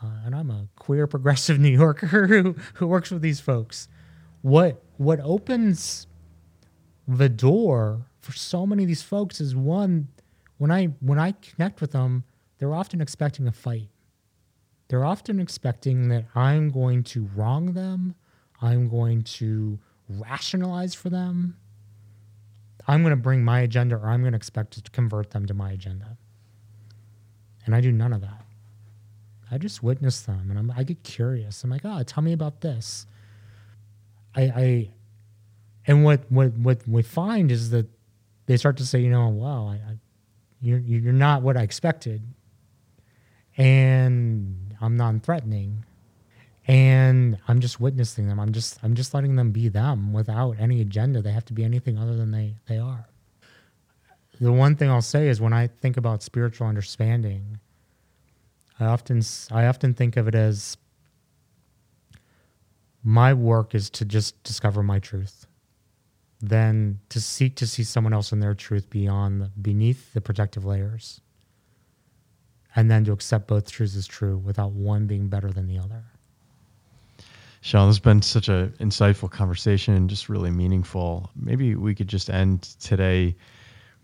[0.00, 3.88] uh, and I'm a queer progressive New Yorker who, who works with these folks.
[4.42, 6.06] What what opens
[7.08, 10.06] the door for so many of these folks is one
[10.58, 12.22] when I when I connect with them,
[12.58, 13.88] they're often expecting a fight.
[14.88, 18.14] They're often expecting that I'm going to wrong them,
[18.60, 19.78] I'm going to
[20.08, 21.56] rationalize for them.
[22.86, 25.54] I'm going to bring my agenda or I'm going to expect to convert them to
[25.54, 26.16] my agenda.
[27.66, 28.46] And I do none of that.
[29.50, 31.62] I just witness them and I'm, I get curious.
[31.62, 33.06] I'm like, oh, tell me about this.
[34.34, 34.90] I, I
[35.86, 37.86] and what, what, what we find is that
[38.46, 39.98] they start to say, you know, wow, I, I,
[40.60, 42.22] you're, you're not what I expected.
[43.56, 45.84] And I'm non threatening.
[46.66, 48.38] And I'm just witnessing them.
[48.38, 51.22] I'm just I'm just letting them be them without any agenda.
[51.22, 53.08] They have to be anything other than they, they are.
[54.40, 57.58] The one thing I'll say is when I think about spiritual understanding,
[58.78, 60.76] I often I often think of it as
[63.02, 65.46] my work is to just discover my truth
[66.40, 71.20] then to seek to see someone else in their truth beyond beneath the protective layers
[72.78, 76.04] and then to accept both truths as true without one being better than the other
[77.60, 81.28] Sean, this has been such an insightful conversation, just really meaningful.
[81.34, 83.34] Maybe we could just end today.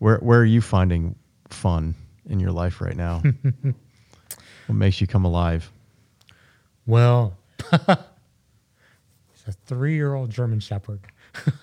[0.01, 1.15] Where where are you finding
[1.49, 1.95] fun
[2.29, 3.23] in your life right now?
[4.67, 5.71] what makes you come alive?
[6.85, 7.39] Well,
[7.71, 7.79] he's
[9.47, 11.01] a three year old German Shepherd.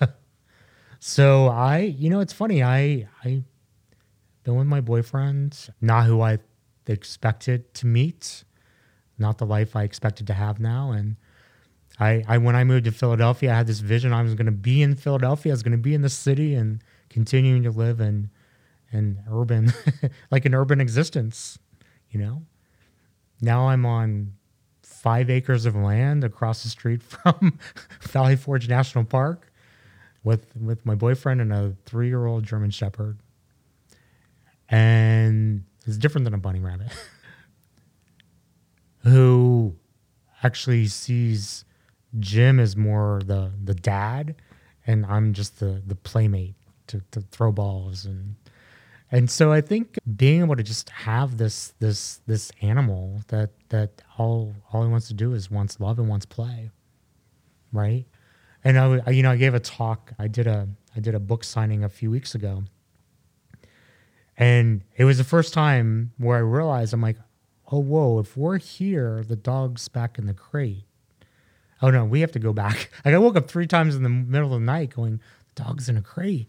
[0.98, 2.62] so I, you know, it's funny.
[2.62, 3.44] I I
[4.44, 6.38] been with my boyfriend, not who I
[6.86, 8.44] expected to meet,
[9.18, 11.16] not the life I expected to have now, and
[11.98, 14.12] I, I when I moved to Philadelphia, I had this vision.
[14.12, 15.52] I was going to be in Philadelphia.
[15.52, 18.30] I was going to be in the city and continuing to live in
[18.90, 19.72] an urban,
[20.30, 21.58] like an urban existence.
[22.10, 22.42] You know,
[23.40, 24.34] now I'm on
[24.82, 27.58] five acres of land across the street from
[28.00, 29.52] Valley Forge National Park
[30.24, 33.18] with with my boyfriend and a three year old German Shepherd,
[34.68, 36.88] and it's different than a bunny rabbit,
[38.98, 39.74] who
[40.42, 41.64] actually sees
[42.18, 44.36] Jim as more the the dad,
[44.86, 46.54] and I'm just the the playmate
[46.88, 48.34] to, to throw balls and
[49.12, 54.00] and so I think being able to just have this this this animal that that
[54.16, 56.70] all all he wants to do is wants love and wants play,
[57.72, 58.06] right?
[58.64, 60.14] And I you know I gave a talk.
[60.18, 60.66] I did a
[60.96, 62.64] I did a book signing a few weeks ago,
[64.42, 67.18] and it was the first time where I realized I'm like,
[67.70, 70.84] oh whoa, if we're here, the dog's back in the crate
[71.82, 72.90] oh no, we have to go back.
[73.04, 75.20] Like I woke up three times in the middle of the night going,
[75.54, 76.48] the dog's in a crate.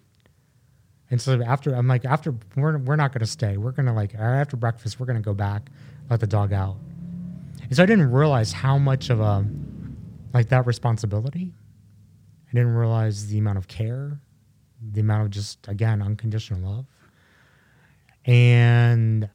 [1.10, 3.58] And so after I'm like, after we're we're not gonna stay.
[3.58, 5.70] We're gonna like after breakfast, we're gonna go back,
[6.10, 6.78] let the dog out.
[7.62, 9.46] And so I didn't realize how much of a
[10.34, 11.54] like that responsibility.
[12.48, 14.20] I didn't realize the amount of care,
[14.92, 16.86] the amount of just again unconditional love.
[18.26, 19.30] And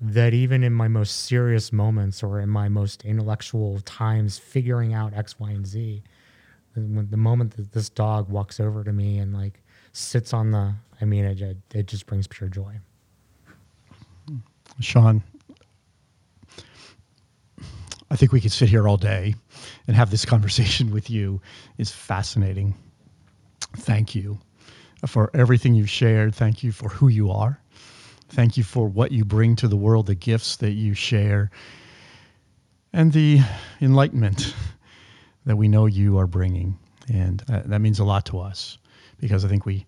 [0.00, 5.12] that even in my most serious moments or in my most intellectual times figuring out
[5.14, 6.02] X, Y, and Z,
[6.74, 9.60] the moment that this dog walks over to me and like
[9.92, 12.78] sits on the, I mean, it, it just brings pure joy.
[14.28, 14.36] Hmm.
[14.78, 15.24] Sean,
[18.10, 19.34] I think we could sit here all day
[19.88, 21.40] and have this conversation with you.
[21.78, 22.74] It's fascinating.
[23.76, 24.38] Thank you
[25.06, 26.34] for everything you've shared.
[26.34, 27.60] Thank you for who you are.
[28.30, 31.50] Thank you for what you bring to the world, the gifts that you share,
[32.92, 33.40] and the
[33.80, 34.54] enlightenment
[35.46, 36.78] that we know you are bringing.
[37.12, 38.78] And that, that means a lot to us
[39.18, 39.86] because I think we,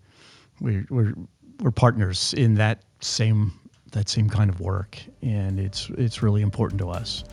[0.60, 1.14] we we're,
[1.60, 3.52] we're partners in that same
[3.92, 7.24] that same kind of work, and it's it's really important to us.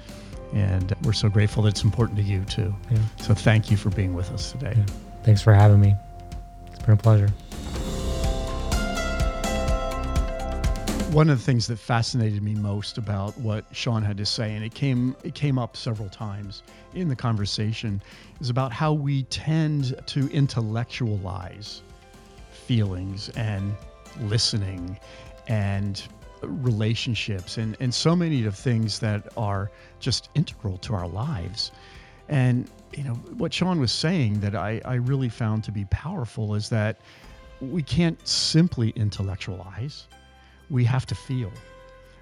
[0.54, 2.74] And we're so grateful that it's important to you too.
[2.90, 3.00] Yeah.
[3.22, 4.74] So thank you for being with us today.
[4.76, 4.86] Yeah.
[5.24, 5.94] Thanks for having me.
[6.88, 7.34] Been a pleasure.
[11.12, 14.64] one of the things that fascinated me most about what Sean had to say, and
[14.64, 16.64] it came it came up several times
[16.94, 18.02] in the conversation,
[18.40, 21.82] is about how we tend to intellectualize
[22.52, 23.76] feelings and
[24.22, 24.98] listening
[25.48, 26.04] and
[26.42, 31.72] relationships and, and so many of things that are just integral to our lives.
[32.30, 36.56] And you know what Sean was saying that I, I really found to be powerful
[36.56, 37.02] is that
[37.62, 40.08] we can't simply intellectualize
[40.70, 41.52] we have to feel.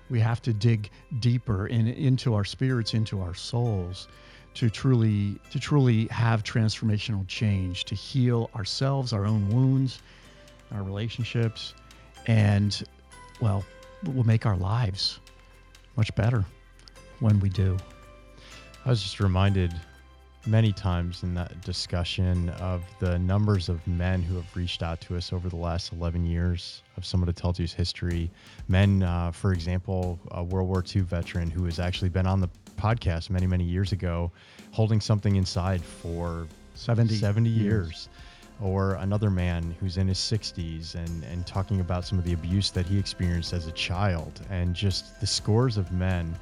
[0.09, 0.89] We have to dig
[1.19, 4.07] deeper in, into our spirits, into our souls,
[4.53, 9.99] to truly to truly have transformational change, to heal ourselves, our own wounds,
[10.71, 11.73] our relationships,
[12.27, 12.83] and
[13.41, 13.65] well,
[14.03, 15.19] we'll make our lives
[15.97, 16.45] much better
[17.19, 17.75] when we do.
[18.85, 19.73] I was just reminded
[20.47, 25.15] many times in that discussion of the numbers of men who have reached out to
[25.17, 28.29] us over the last 11 years of Someone to Tell To's history.
[28.67, 32.49] Men, uh, for example, a World War II veteran who has actually been on the
[32.77, 34.31] podcast many, many years ago,
[34.71, 37.63] holding something inside for 70, 70 years.
[37.63, 38.09] years.
[38.61, 42.71] Or another man who's in his 60s and, and talking about some of the abuse
[42.71, 46.33] that he experienced as a child, and just the scores of men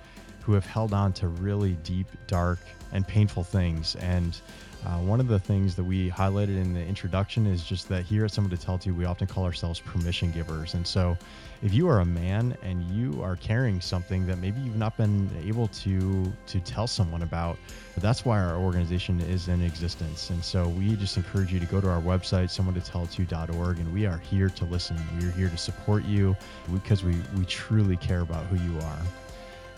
[0.41, 2.59] who have held on to really deep, dark,
[2.93, 3.95] and painful things.
[3.95, 4.39] And
[4.85, 8.25] uh, one of the things that we highlighted in the introduction is just that here
[8.25, 10.73] at Someone to Tell To, we often call ourselves permission givers.
[10.73, 11.17] And so
[11.61, 15.29] if you are a man and you are carrying something that maybe you've not been
[15.45, 17.57] able to to tell someone about,
[17.97, 20.29] that's why our organization is in existence.
[20.29, 23.79] And so we just encourage you to go to our website, someone to tell to.org,
[23.79, 24.99] and we are here to listen.
[25.19, 26.35] We are here to support you
[26.73, 28.99] because we, we truly care about who you are.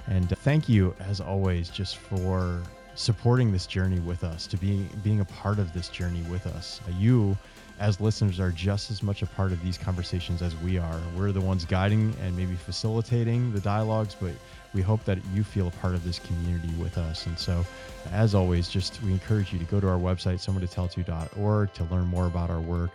[0.07, 2.61] And thank you, as always, just for
[2.95, 6.81] supporting this journey with us, to being being a part of this journey with us.
[6.87, 7.37] Uh, you,
[7.79, 10.99] as listeners, are just as much a part of these conversations as we are.
[11.15, 14.31] We're the ones guiding and maybe facilitating the dialogues, but
[14.73, 17.25] we hope that you feel a part of this community with us.
[17.25, 17.65] And so,
[18.11, 21.83] as always, just we encourage you to go to our website, someone to tell to
[21.91, 22.91] learn more about our work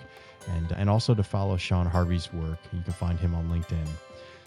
[0.48, 2.58] and and also to follow Sean Harvey's work.
[2.72, 3.86] You can find him on LinkedIn.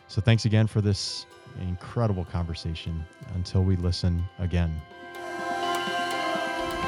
[0.08, 1.26] So thanks again for this
[1.62, 3.06] incredible conversation.
[3.36, 4.82] Until we listen again.